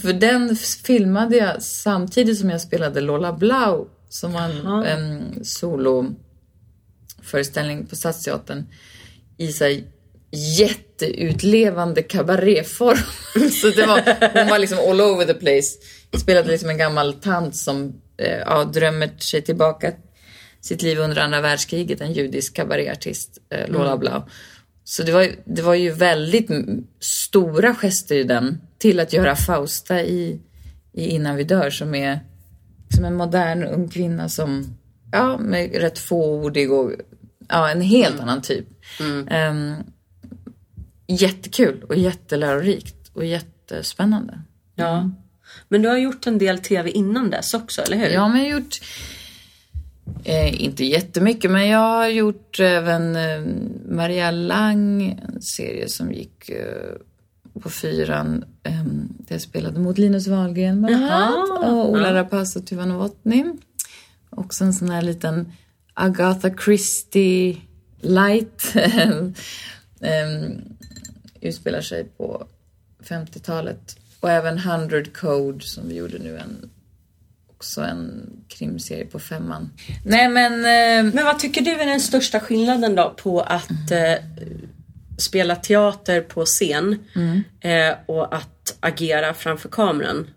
[0.02, 7.86] För den filmade jag samtidigt som jag spelade Lola Blau som var en, en soloföreställning
[7.86, 8.66] på Stadsteatern
[9.36, 9.93] i sig
[10.34, 13.50] jätteutlevande kabaréform.
[13.60, 14.02] så det var,
[14.40, 15.78] hon var liksom all over the place.
[16.20, 19.92] Spelade liksom en gammal tant som eh, ja, drömmer sig tillbaka
[20.60, 24.00] sitt liv under andra världskriget, en judisk kabaréartist, eh, Lola mm.
[24.00, 24.22] Blau.
[24.84, 26.50] Så det var, det var ju väldigt
[27.00, 30.40] stora gester i den till att göra Fausta i,
[30.92, 32.20] i Innan vi dör som är
[32.88, 34.76] som en modern ung kvinna som,
[35.12, 36.92] ja, med rätt fåordig och
[37.48, 38.28] ja, en helt mm.
[38.28, 38.66] annan typ.
[39.00, 39.50] Mm.
[39.50, 39.84] Um,
[41.06, 44.40] jättekul och jättelärorikt och jättespännande.
[44.74, 45.10] Ja.
[45.68, 48.08] Men du har gjort en del tv innan dess också, eller hur?
[48.08, 48.80] Ja, men jag har gjort
[50.24, 53.40] Eh, inte jättemycket, men jag har gjort även eh,
[53.88, 58.44] Maria Lang, en serie som gick eh, på fyran.
[58.62, 61.64] Eh, där jag spelade mot Linus Wahlgren bland annat.
[61.64, 62.14] Och Ola ja.
[62.14, 63.44] Rapace och Tuva Novotny.
[64.30, 65.52] Också en sån här liten
[65.94, 67.56] Agatha Christie
[68.00, 68.72] light.
[70.00, 70.40] eh,
[71.48, 72.46] utspelar sig på
[73.02, 73.96] 50-talet.
[74.20, 76.70] Och även 100 Code som vi gjorde nu en
[77.64, 79.70] också en krimserie på femman.
[80.04, 80.52] Nej men...
[80.52, 84.12] Eh, men vad tycker du är den största skillnaden då på att mm.
[84.12, 84.18] eh,
[85.18, 87.42] spela teater på scen mm.
[87.60, 90.30] eh, och att agera framför kameran?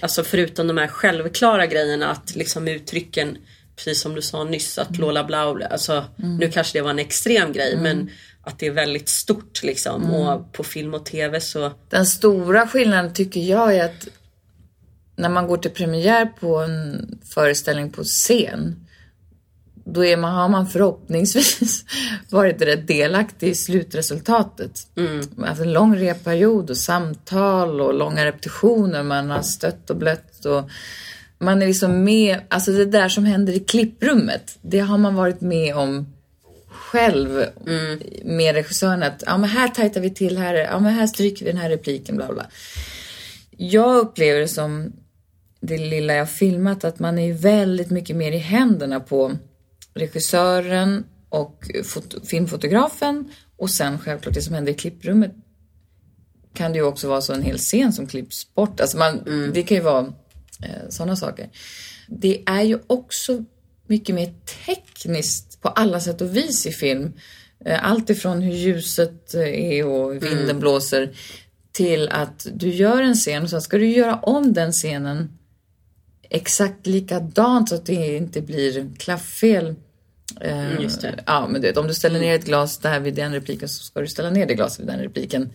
[0.00, 3.38] Alltså förutom de här självklara grejerna att liksom uttrycken
[3.76, 5.00] Precis som du sa nyss att mm.
[5.00, 6.36] Lola Blau, alltså mm.
[6.36, 7.82] nu kanske det var en extrem grej mm.
[7.82, 8.10] men
[8.42, 10.14] att det är väldigt stort liksom mm.
[10.14, 11.72] och på film och tv så.
[11.88, 14.08] Den stora skillnaden tycker jag är att
[15.16, 18.86] när man går till premiär på en föreställning på scen
[19.84, 21.84] då är man, har man förhoppningsvis
[22.30, 24.86] varit rätt delaktig i slutresultatet.
[24.96, 25.16] Mm.
[25.16, 29.02] Man har haft en lång repperiod och samtal och långa repetitioner.
[29.02, 30.70] Man har stött och blött och
[31.38, 35.40] man är liksom med, alltså det där som händer i klipprummet, det har man varit
[35.40, 36.11] med om
[36.92, 38.00] själv mm.
[38.24, 41.50] med regissören att ja men här tajtar vi till, här, ja men här stryker vi
[41.50, 42.46] den här repliken, bla bla.
[43.50, 44.92] Jag upplever det som
[45.60, 49.32] det lilla jag filmat att man är väldigt mycket mer i händerna på
[49.94, 55.32] regissören och foto, filmfotografen och sen självklart det som händer i klipprummet
[56.54, 58.80] kan det ju också vara så en hel scen som klipps bort.
[58.80, 59.52] Alltså man, Mm.
[59.54, 60.12] Det kan ju vara
[60.62, 61.48] eh, sådana saker.
[62.08, 63.44] Det är ju också
[63.92, 64.32] mycket mer
[64.66, 67.12] tekniskt på alla sätt och vis i film.
[67.64, 70.60] Eh, Allt ifrån hur ljuset eh, är och vinden Mm.
[70.60, 71.10] blåser
[71.72, 75.38] till att du gör en scen och sen ska du göra om den scenen
[76.30, 79.74] exakt likadant så att det inte blir klafffel.
[80.40, 81.24] Eh, just det.
[81.26, 83.84] Ja, men du vet, om du ställer ner ett glas där vid den repliken så
[83.84, 85.50] ska du ställa ner det glaset vid den repliken.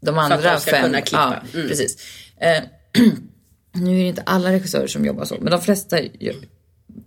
[0.00, 0.52] De andra Mm.
[0.54, 0.84] de ska fem.
[0.84, 1.42] kunna klippa.
[1.52, 1.68] Ja, Mm.
[1.68, 1.96] precis.
[2.36, 2.62] Eh,
[3.74, 6.34] nu är det inte alla regissörer som jobbar så, men de flesta gör,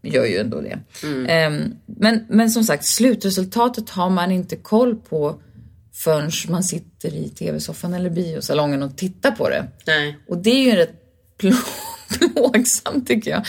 [0.02, 0.80] gör ju ändå det.
[1.04, 1.26] Mm.
[1.26, 5.42] Eh, men, men som sagt, slutresultatet har man inte koll på
[5.94, 9.68] förrän man sitter i tv-soffan eller biosalongen och tittar på det.
[9.88, 10.18] Nej.
[10.28, 10.94] Och det är ju rätt
[11.38, 11.68] plå-
[12.34, 13.46] plågsamt tycker jag.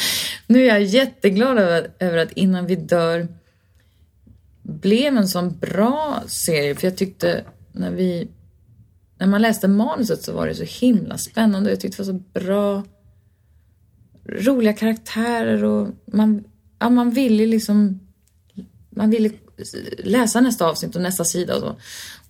[0.47, 3.29] Nu är jag jätteglad över, över att Innan vi dör
[4.63, 6.75] blev en sån bra serie.
[6.75, 8.29] För jag tyckte när vi...
[9.19, 11.71] När man läste manuset så var det så himla spännande.
[11.71, 12.83] Jag tyckte det var så bra...
[14.25, 16.45] Roliga karaktärer och man,
[16.79, 18.01] ja, man ville liksom...
[18.91, 19.31] Man ville
[19.99, 21.77] läsa nästa avsnitt och nästa sida och så.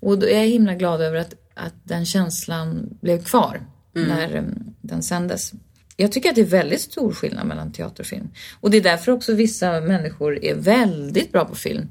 [0.01, 4.75] Och då är jag himla glad över att, att den känslan blev kvar när um,
[4.81, 5.53] den sändes.
[5.97, 8.31] Jag tycker att det är väldigt stor skillnad mellan teater och film.
[8.61, 11.91] Och det är därför också vissa människor är väldigt bra på film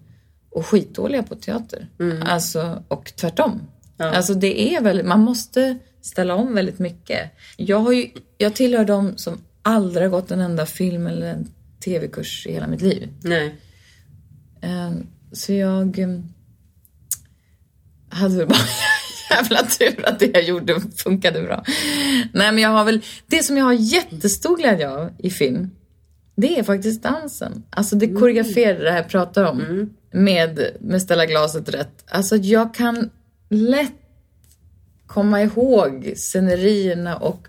[0.50, 1.88] och skitdåliga på teater.
[2.24, 3.62] Alltså, och tvärtom.
[3.98, 7.32] Alltså det är väldigt, man måste ställa om väldigt mycket.
[7.58, 11.48] Jag, har ju, jag tillhör de som aldrig har gått en enda film eller en
[11.86, 13.10] tv-kurs i hela mitt liv.
[13.24, 13.56] Nej.
[14.62, 14.92] Eh,
[15.32, 16.10] Så jag eh,
[18.10, 18.58] hade väl bara
[19.38, 21.64] jävla tur att det jag gjorde funkade bra.
[22.34, 25.70] Nej men jag har väl, det som jag har jättestor glädje av i film,
[26.36, 27.64] det är faktiskt dansen.
[27.70, 29.90] Alltså det koreograferade det här jag pratar om.
[30.14, 32.04] Med, med ställa glaset rätt.
[32.08, 33.10] Alltså jag kan
[33.50, 33.92] lätt
[35.08, 37.48] komma ihåg scenerierna och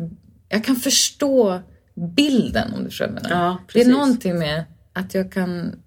[0.49, 1.61] jag kan förstå
[2.09, 3.31] bilden om du förstår vad jag.
[3.31, 5.83] Ja, det är någonting med att jag kan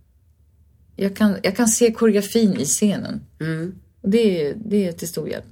[0.96, 3.22] jag kan, jag kan se koreografin i scenen.
[3.40, 3.80] Mm.
[4.02, 5.46] Och det, är, det är till stor hjälp.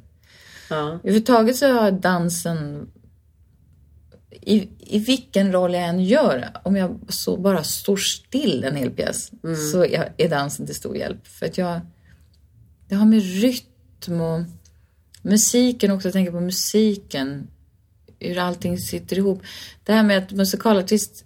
[0.69, 0.99] Ja.
[1.03, 2.87] Överhuvudtaget så har dansen
[4.41, 8.89] i, i vilken roll jag än gör, om jag så bara står still en hel
[8.89, 9.31] pjäs,
[9.71, 11.27] så är, är dansen till stor hjälp.
[11.27, 11.81] För att jag,
[12.87, 14.41] det har med rytm och
[15.21, 17.47] musiken också, jag tänker på musiken,
[18.23, 19.41] hur allting sitter ihop.
[19.83, 21.25] Det här med att musikalartist,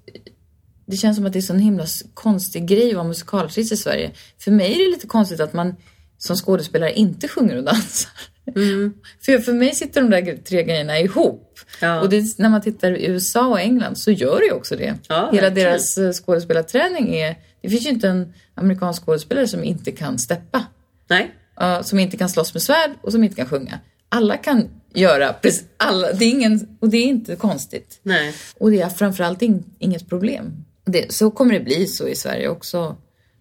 [0.85, 3.77] det känns som att det är så en himla konstig grej att vara musikalartist i
[3.77, 4.11] Sverige.
[4.39, 5.75] För mig är det lite konstigt att man
[6.17, 8.11] som skådespelare inte sjunger och dansar.
[9.25, 11.59] För, för mig sitter de där tre grejerna ihop.
[11.81, 12.01] Ja.
[12.01, 14.95] Och det, när man tittar i USA och England så gör det ju också det.
[15.07, 15.53] Ja, Hela verkligen.
[15.53, 17.35] deras eh, skådespelarträning är...
[17.61, 20.65] Det finns ju inte en amerikansk skådespelare som inte kan steppa.
[21.07, 21.31] Nej.
[21.61, 23.79] Uh, som inte kan slåss med svärd och som inte kan sjunga.
[24.09, 24.69] Alla kan
[24.99, 25.35] göra
[25.77, 26.13] alla.
[26.13, 27.99] Det är ingen, och det är inte konstigt.
[28.03, 28.33] Nej.
[28.59, 30.65] Och det är framförallt in, inget problem.
[30.85, 32.95] Det, så kommer det bli så i Sverige också.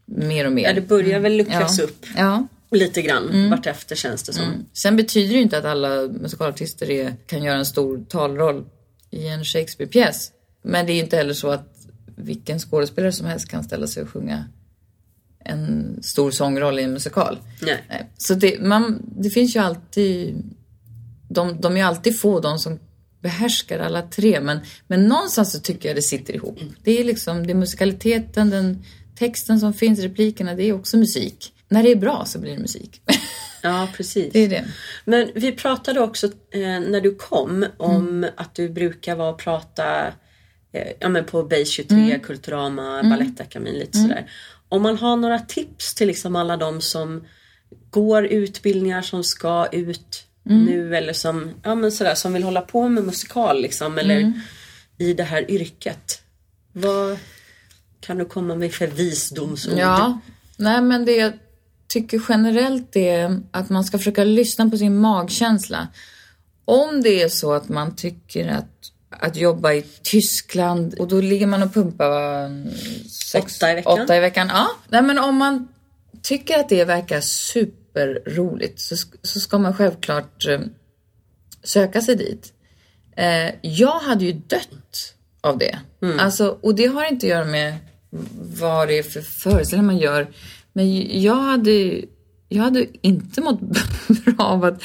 [0.04, 0.62] Mer och mer.
[0.62, 1.84] Ja, det börjar väl luckras ja.
[1.84, 2.46] upp Ja.
[2.70, 4.66] lite grann vartefter känns det som.
[4.72, 8.64] Sen betyder det ju inte att alla musikalartister är, kan göra en stor talroll
[9.10, 10.30] i en Shakespeare-pjäs.
[10.62, 11.72] Men det är ju inte heller så att
[12.16, 14.44] vilken skådespelare som helst kan ställa sig och sjunga
[15.44, 17.38] en stor sångroll i en musikal.
[17.62, 18.10] Nej.
[18.18, 20.42] Så det, man, det finns ju alltid...
[21.28, 22.78] De, de är alltid få, de som
[23.20, 24.40] behärskar alla tre.
[24.40, 26.58] Men, men någonstans så tycker jag det sitter ihop.
[26.82, 28.84] Det är liksom det är musikaliteten, den
[29.18, 31.52] texten som finns, replikerna, det är också musik.
[31.68, 33.02] När det är bra så blir det musik.
[33.62, 34.32] Ja, precis.
[34.32, 34.64] det är det.
[35.04, 40.06] Men vi pratade också eh, när du kom om att du brukar vara och prata
[40.72, 44.30] eh, ja, men på Base 23, Kulturama, Balettakademin lite sådär.
[44.68, 47.24] Om man har några tips till liksom alla de som
[47.90, 52.88] går utbildningar som ska ut nu eller som, ja, men sådär, som vill hålla på
[52.88, 54.32] med musikal liksom, eller
[54.98, 56.22] i det här yrket.
[56.72, 57.18] Vad
[58.00, 59.78] kan du komma med för visdomsord?
[59.78, 60.20] Ja,
[60.56, 61.32] nej men det jag
[61.88, 65.88] tycker generellt är att man ska försöka lyssna på sin magkänsla.
[66.64, 71.46] Om det är så att man tycker att, att jobba i Tyskland och då ligger
[71.46, 72.50] man och pumpar
[73.08, 74.02] sex, Åtta i veckan.
[74.02, 74.48] Åtta i veckan.
[74.52, 75.68] Ja, nej men om man
[76.22, 77.20] tycker att det verkar
[77.96, 80.60] superroligt så, så ska man självklart eh,
[81.62, 82.52] söka sig dit.
[83.16, 85.78] Eh, jag hade ju dött av det.
[86.18, 87.74] Alltså, och det har inte att göra med
[88.58, 90.26] vad det är för föreställningar man gör.
[90.72, 92.02] Men jag hade,
[92.48, 93.60] jag hade inte mått
[94.24, 94.82] bra av att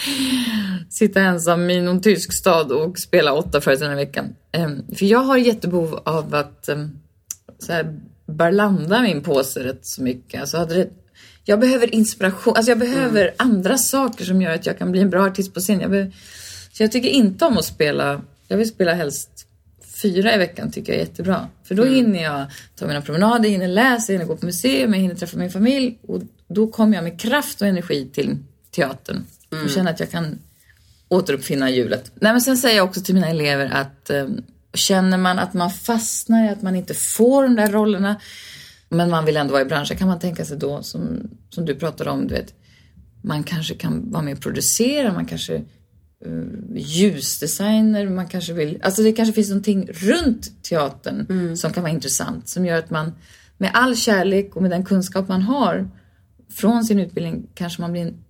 [0.90, 4.36] sitta ensam i någon tysk stad och spela åtta föreställningar i veckan.
[4.52, 6.88] Eh, för jag har jättebehov av att eh,
[7.60, 10.42] så här, bör landa min påse rätt så mycket.
[10.42, 10.90] Alltså hade det,
[11.52, 13.34] jag behöver inspiration, alltså jag behöver mm.
[13.38, 15.80] andra saker som gör att jag kan bli en bra artist på scen.
[15.80, 16.12] Jag, behöver,
[16.72, 19.48] så jag tycker inte om att spela, jag vill spela helst
[20.02, 21.48] fyra i veckan tycker jag är jättebra.
[21.64, 21.96] För då mm.
[21.96, 22.46] hinner jag
[22.76, 26.22] ta mina promenader, hinner läsa, hinner gå på museum, jag hinner träffa min familj och
[26.48, 28.38] då kommer jag med kraft och energi till
[28.72, 29.66] teatern mm.
[29.66, 30.40] och känner att jag kan
[31.08, 32.12] återuppfinna hjulet.
[32.16, 34.28] Nej, men sen säger jag också till mina elever att eh,
[34.74, 38.16] känner man att man fastnar i att man inte får de där rollerna
[38.92, 41.76] men man vill ändå vara i branschen kan man tänka sig då som, som du
[41.76, 42.54] pratade om, du vet,
[43.22, 45.62] man kanske kan vara med och producera, man kanske
[46.26, 46.44] uh,
[46.76, 51.58] ljusdesigner, man kanske vill, alltså det kanske finns någonting runt teatern mm.
[51.58, 53.14] som kan vara intressant som gör att man
[53.58, 55.90] med all kärlek och med den kunskap man har
[56.54, 58.24] från sin utbildning kanske man blir en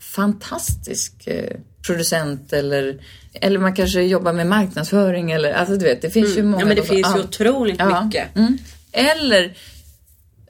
[0.00, 1.56] fantastisk uh,
[1.86, 3.00] producent eller,
[3.34, 6.36] eller man kanske jobbar med marknadsföring eller alltså du vet det finns mm.
[6.36, 6.62] ju många.
[6.62, 8.04] Ja men det finns ju otroligt ja.
[8.04, 8.36] mycket.
[8.36, 8.58] Mm.
[8.92, 9.56] Eller,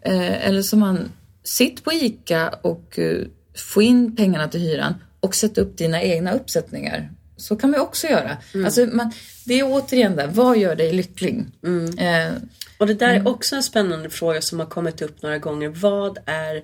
[0.04, 1.12] eh, eller som man,
[1.44, 3.26] sitt på ICA och uh,
[3.72, 7.10] få in pengarna till hyran och sätta upp dina egna uppsättningar.
[7.36, 8.36] Så kan man också göra.
[8.54, 8.64] Mm.
[8.64, 9.12] Alltså man,
[9.44, 11.44] det är återigen där, vad gör dig lycklig?
[11.64, 11.98] Mm.
[11.98, 12.32] Eh,
[12.78, 13.26] och det där är mm.
[13.26, 15.68] också en spännande fråga som har kommit upp några gånger.
[15.68, 16.62] Vad är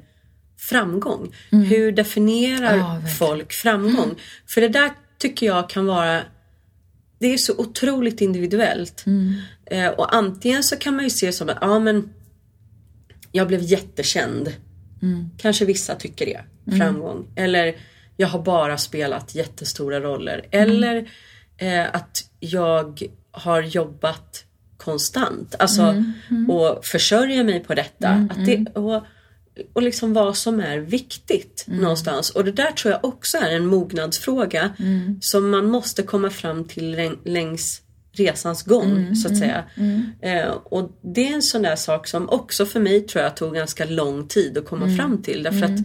[0.59, 1.35] framgång?
[1.53, 1.65] Mm.
[1.65, 4.05] Hur definierar ja, folk framgång?
[4.05, 4.17] Mm.
[4.47, 6.23] För det där tycker jag kan vara
[7.19, 9.07] det är så otroligt individuellt.
[9.07, 9.35] Mm.
[9.67, 12.11] Eh, och antingen så kan man ju se som att ja, men
[13.33, 14.53] jag blev jättekänd.
[15.03, 15.31] Mm.
[15.39, 16.41] Kanske vissa tycker det.
[16.67, 16.81] Mm.
[16.81, 17.27] Framgång.
[17.37, 17.77] Eller
[18.17, 20.47] jag har bara spelat jättestora roller.
[20.51, 20.71] Mm.
[20.71, 21.11] Eller
[21.57, 24.45] eh, att jag har jobbat
[24.77, 25.55] konstant.
[25.59, 26.51] Alltså mm.
[26.51, 28.29] och försörjer mig på detta.
[28.31, 29.03] Att det, och,
[29.73, 31.81] och liksom vad som är viktigt mm.
[31.81, 32.31] någonstans.
[32.31, 35.19] Och det där tror jag också är en mognadsfråga mm.
[35.21, 37.83] som man måste komma fram till längs
[38.21, 39.65] resans gång mm, så att mm, säga.
[39.75, 40.13] Mm.
[40.23, 43.55] Eh, och det är en sån där sak som också för mig tror jag tog
[43.55, 44.97] ganska lång tid att komma mm.
[44.97, 45.43] fram till.
[45.43, 45.81] Därför att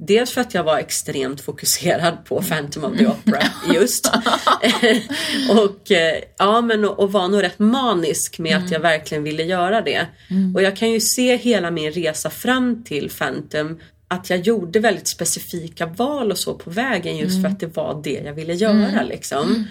[0.00, 3.42] Dels för att jag var extremt fokuserad på Phantom of the Opera
[3.74, 4.06] just.
[5.50, 8.64] och eh, ja men och, och var nog rätt manisk med mm.
[8.64, 10.06] att jag verkligen ville göra det.
[10.30, 10.54] Mm.
[10.54, 13.78] Och jag kan ju se hela min resa fram till Phantom
[14.08, 17.42] att jag gjorde väldigt specifika val och så på vägen just mm.
[17.42, 19.06] för att det var det jag ville göra mm.
[19.06, 19.66] liksom.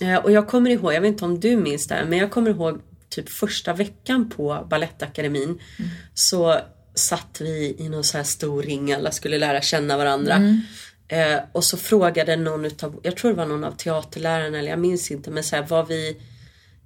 [0.00, 2.50] Eh, och jag kommer ihåg, jag vet inte om du minns det men jag kommer
[2.50, 5.90] ihåg typ första veckan på Balettakademin mm.
[6.14, 6.60] så
[6.94, 10.34] satt vi i någon så här stor ring, alla skulle lära känna varandra.
[10.34, 10.60] Mm.
[11.08, 14.78] Eh, och så frågade någon utav, jag tror det var någon av teaterlärarna eller jag
[14.78, 16.16] minns inte men så här, vad vi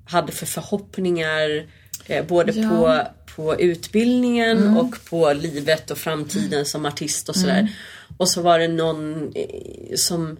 [0.04, 1.66] hade för förhoppningar
[2.06, 2.68] eh, både ja.
[2.68, 3.02] på,
[3.34, 4.76] på utbildningen mm.
[4.76, 6.64] och på livet och framtiden mm.
[6.64, 7.58] som artist och sådär.
[7.58, 7.72] Mm.
[8.16, 10.38] Och så var det någon eh, som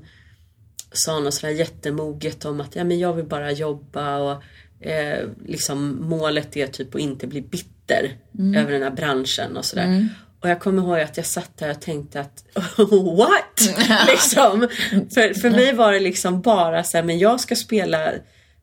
[0.93, 4.43] sa något sådär jättemoget om att ja, men jag vill bara jobba och
[4.87, 8.63] eh, liksom målet är typ att inte bli bitter mm.
[8.63, 9.85] över den här branschen och sådär.
[9.85, 10.09] Mm.
[10.41, 12.45] Och jag kommer ihåg att jag satt där och tänkte att
[13.17, 13.79] what?
[14.09, 14.69] liksom.
[15.15, 18.13] För, för mig var det liksom bara så här, men jag ska spela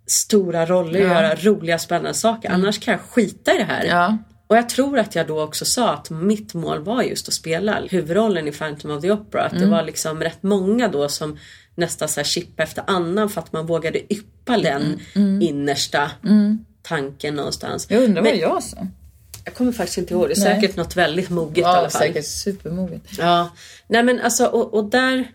[0.08, 1.14] stora roller och ja.
[1.14, 2.50] göra roliga spännande saker.
[2.50, 2.62] Mm.
[2.62, 3.86] Annars kan jag skita i det här.
[3.86, 4.18] Ja.
[4.48, 7.82] Och jag tror att jag då också sa att mitt mål var just att spela
[7.90, 9.44] huvudrollen i Phantom of the Opera.
[9.44, 9.64] Att mm.
[9.64, 11.38] det var liksom rätt många då som
[11.80, 15.42] nästan så här chippa efter annan för att man vågade yppa den mm, mm.
[15.42, 16.66] innersta mm.
[16.82, 17.88] tanken någonstans.
[17.90, 18.88] Jag undrar vad jag sa.
[19.46, 20.28] Jag kommer faktiskt inte ihåg.
[20.28, 22.02] Det är säkert något väldigt moget ja, i alla fall.
[22.02, 23.02] säkert supermoget.
[23.18, 23.50] Ja.
[23.88, 25.32] Nej men alltså och, och där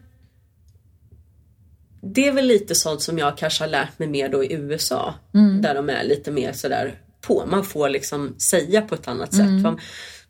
[2.01, 5.15] det är väl lite sånt som jag kanske har lärt mig mer då i USA.
[5.35, 5.63] Mm.
[5.63, 7.47] Där de är lite mer sådär på.
[7.47, 9.41] Man får liksom säga på ett annat sätt.
[9.41, 9.79] Mm.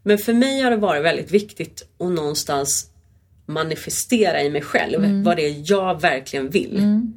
[0.02, 2.90] Men för mig har det varit väldigt viktigt att någonstans
[3.46, 5.22] manifestera i mig själv mm.
[5.22, 6.78] vad det är jag verkligen vill.
[6.78, 7.12] Mm.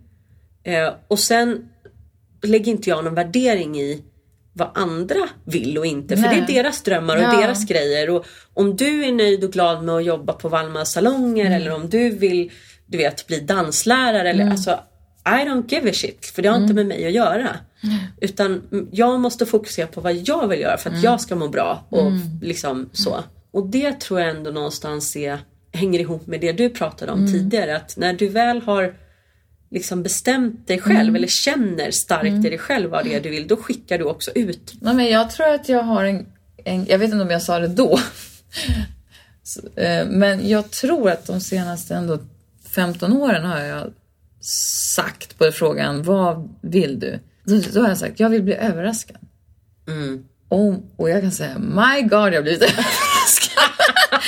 [0.63, 1.69] Eh, och sen
[2.43, 4.03] lägger inte jag någon värdering i
[4.53, 6.15] vad andra vill och inte.
[6.15, 6.23] Nej.
[6.23, 7.41] För det är deras drömmar och ja.
[7.41, 8.09] deras grejer.
[8.09, 11.61] Och om du är nöjd och glad med att jobba på Valmas salonger mm.
[11.61, 12.51] eller om du vill
[12.87, 14.29] du vet, bli danslärare.
[14.29, 14.51] Eller, mm.
[14.51, 14.79] alltså,
[15.25, 16.25] I don't give a shit.
[16.25, 16.75] För det har inte mm.
[16.75, 17.49] med mig att göra.
[18.21, 21.03] Utan jag måste fokusera på vad jag vill göra för att mm.
[21.03, 21.85] jag ska må bra.
[21.89, 22.11] Och
[22.41, 23.23] liksom så.
[23.51, 25.39] Och det tror jag ändå någonstans är
[25.77, 27.31] hänger ihop med det du pratade om mm.
[27.31, 27.75] tidigare.
[27.75, 28.93] Att när du väl har
[29.69, 31.15] liksom bestämt dig själv mm.
[31.15, 32.45] eller känner starkt mm.
[32.45, 34.73] i dig själv vad det är du vill, då skickar du också ut.
[34.81, 36.25] Nej, men jag tror att jag har en,
[36.65, 37.99] en jag vet inte om jag sa det då,
[39.75, 42.19] eh, men jag tror att de senaste ändå
[42.69, 43.93] 15 åren har jag
[44.95, 47.19] sagt på frågan vad vill du?
[47.43, 49.17] Då, då har jag sagt jag vill bli överraskad.
[49.87, 50.23] Mm.
[50.49, 53.63] Och, och jag kan säga my God jag har blivit överraskad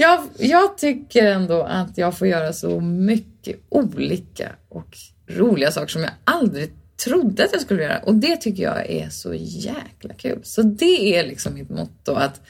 [0.00, 4.96] jag, jag tycker ändå att jag får göra så mycket olika och
[5.26, 6.72] roliga saker som jag aldrig
[7.04, 7.98] trodde att jag skulle göra.
[7.98, 10.40] Och det tycker jag är så jäkla kul.
[10.42, 12.12] Så det är liksom mitt motto.
[12.12, 12.40] Att,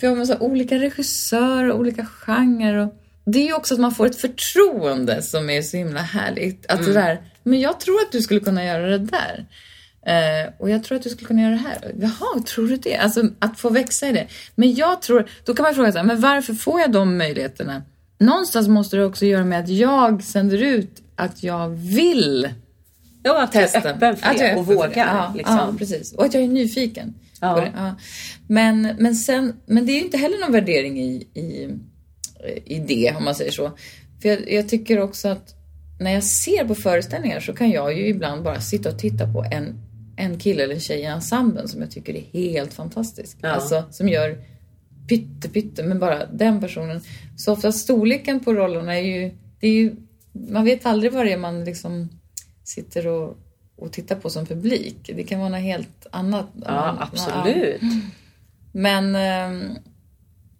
[0.00, 2.76] för jag har så olika regissörer, olika genrer.
[2.76, 6.66] Och det är ju också att man får ett förtroende som är så himla härligt.
[6.70, 9.46] Att det där, men jag tror att du skulle kunna göra det där.
[10.06, 11.94] Eh, och jag tror att du skulle kunna göra det här.
[12.00, 12.96] Jaha, tror du det?
[12.96, 14.26] Alltså att få växa i det.
[14.54, 17.82] Men jag tror, då kan man fråga sig, men varför får jag de möjligheterna?
[18.18, 22.48] Någonstans måste det också göra med att jag sänder ut att jag vill
[23.22, 23.78] Ja, att du är testa.
[23.90, 24.90] öppen för Att jag det är och vågar.
[24.96, 25.56] Ja, liksom.
[25.56, 26.12] ja, precis.
[26.12, 27.14] Och att jag är nyfiken.
[27.40, 27.68] Ja.
[27.76, 27.94] Ja.
[28.46, 31.68] Men, men, sen, men det är ju inte heller någon värdering i, i,
[32.64, 33.70] i det, om man säger så.
[34.22, 35.54] För jag, jag tycker också att
[36.00, 39.44] när jag ser på föreställningar så kan jag ju ibland bara sitta och titta på
[39.52, 39.74] en,
[40.20, 43.38] en kille eller tjej i ensemblen som jag tycker är helt fantastisk.
[43.40, 43.48] Ja.
[43.48, 44.38] Alltså som gör
[45.08, 47.00] pytte pytte men bara den personen.
[47.36, 49.96] Så ofta storleken på rollerna är ju, det är ju
[50.32, 52.08] man vet aldrig vad det är man liksom
[52.64, 53.38] sitter och,
[53.76, 55.10] och tittar på som publik.
[55.16, 56.46] Det kan vara något helt annat.
[56.64, 57.80] Ja, absolut.
[58.72, 59.78] Men, ehm,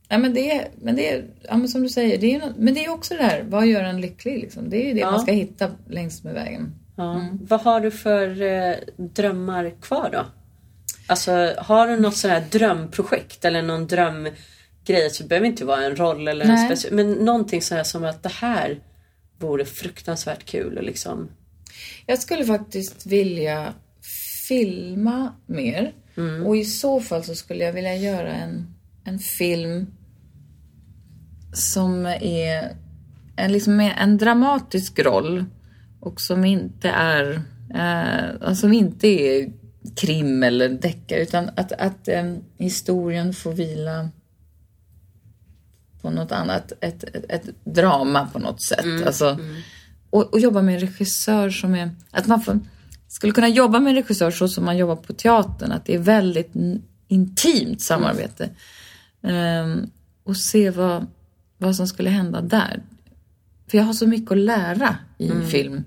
[0.08, 2.74] ja, men det är, men det är, ja, men som du säger, det är, men
[2.74, 4.70] det är också det här, vad gör en lycklig liksom?
[4.70, 5.10] Det är ju det Ja.
[5.10, 6.74] man ska hitta längs med vägen.
[7.00, 7.28] Ja.
[7.40, 10.26] Vad har du för eh, drömmar kvar då?
[11.06, 15.10] Alltså har du något sådär drömprojekt eller någon drömgrej?
[15.10, 16.66] Så det behöver inte vara en roll eller en Nej.
[16.66, 18.80] speciell, men någonting sådär som att det här
[19.38, 21.28] vore fruktansvärt kul och liksom.
[22.06, 23.74] Jag skulle faktiskt vilja
[24.48, 25.92] filma mer.
[26.46, 28.74] Och i så fall så skulle jag vilja göra en,
[29.04, 29.86] en film
[31.52, 32.76] som är
[33.36, 35.44] en, liksom en dramatisk roll
[36.00, 37.42] och som inte är,
[37.74, 39.52] eh, som inte är
[39.96, 44.08] krim eller deckare utan att, att eh, historien får vila
[46.02, 49.06] på något annat, ett, ett, ett drama på något sätt.
[49.06, 49.38] Alltså,
[50.10, 52.58] och, och jobba med en regissör som är, att man får,
[53.08, 55.98] skulle kunna jobba med en regissör så som man jobbar på teatern, att det är
[55.98, 56.52] väldigt
[57.08, 58.50] intimt samarbete.
[59.22, 59.90] Ehm,
[60.24, 61.06] och se vad,
[61.58, 62.82] vad som skulle hända där.
[63.70, 65.84] För jag har så mycket att lära i film.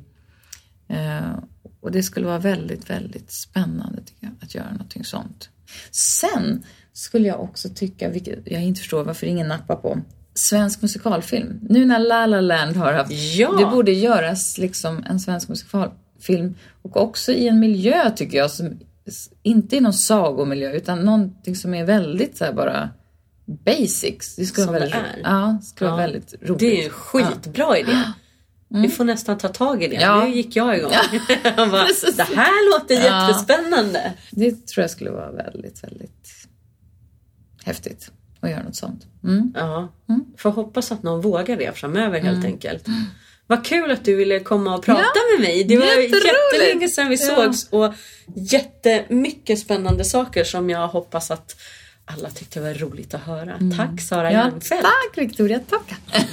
[0.87, 1.37] Eh,
[1.81, 5.49] och det skulle vara väldigt, väldigt spännande tycker jag, att göra någonting sånt.
[5.91, 6.63] Sen
[6.93, 10.01] skulle jag också tycka, vilket jag inte förstår varför ingen nappar på,
[10.33, 11.59] svensk musikalfilm.
[11.61, 13.11] Nu när La La Land har haft...
[13.11, 13.51] Ja!
[13.59, 18.79] Det borde göras liksom en svensk musikalfilm och också i en miljö tycker jag som
[19.43, 22.89] inte är någon sagomiljö utan någonting som är väldigt så bara
[23.45, 24.35] basics.
[24.35, 25.31] Det skulle Som vara väldigt, det är.
[25.33, 26.07] Ja, skulle vara Ja.
[26.07, 26.59] väldigt roligt.
[26.59, 27.97] Det är ju en skitbra idé.
[28.67, 29.95] Vi får nästan ta tag i det.
[29.95, 30.23] Ja.
[30.25, 30.91] Nu gick jag igång.
[31.43, 31.87] Jag bara,
[32.17, 33.27] det här låter Ja.
[33.27, 34.13] jättespännande.
[34.31, 36.29] Det tror jag skulle vara väldigt, väldigt
[37.63, 39.05] häftigt att göra något sånt.
[39.23, 39.51] Mm.
[39.55, 39.93] Ja,
[40.37, 42.85] får hoppas att någon vågar det framöver helt enkelt.
[43.47, 45.63] Vad kul att du ville komma och prata Ja, med mig.
[45.63, 47.35] Det var jättelänge sedan vi Ja.
[47.35, 47.93] sågs och
[48.35, 51.55] jättemycket spännande saker som jag hoppas att
[52.05, 53.59] alla tyckte var roligt att höra.
[53.77, 54.83] Tack Sara Ja, Järnfeldt.
[54.83, 55.93] tack Victoria, tack.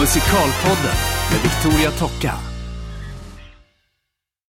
[0.00, 0.96] Musikalpodden
[1.30, 2.34] med Victoria Tocka.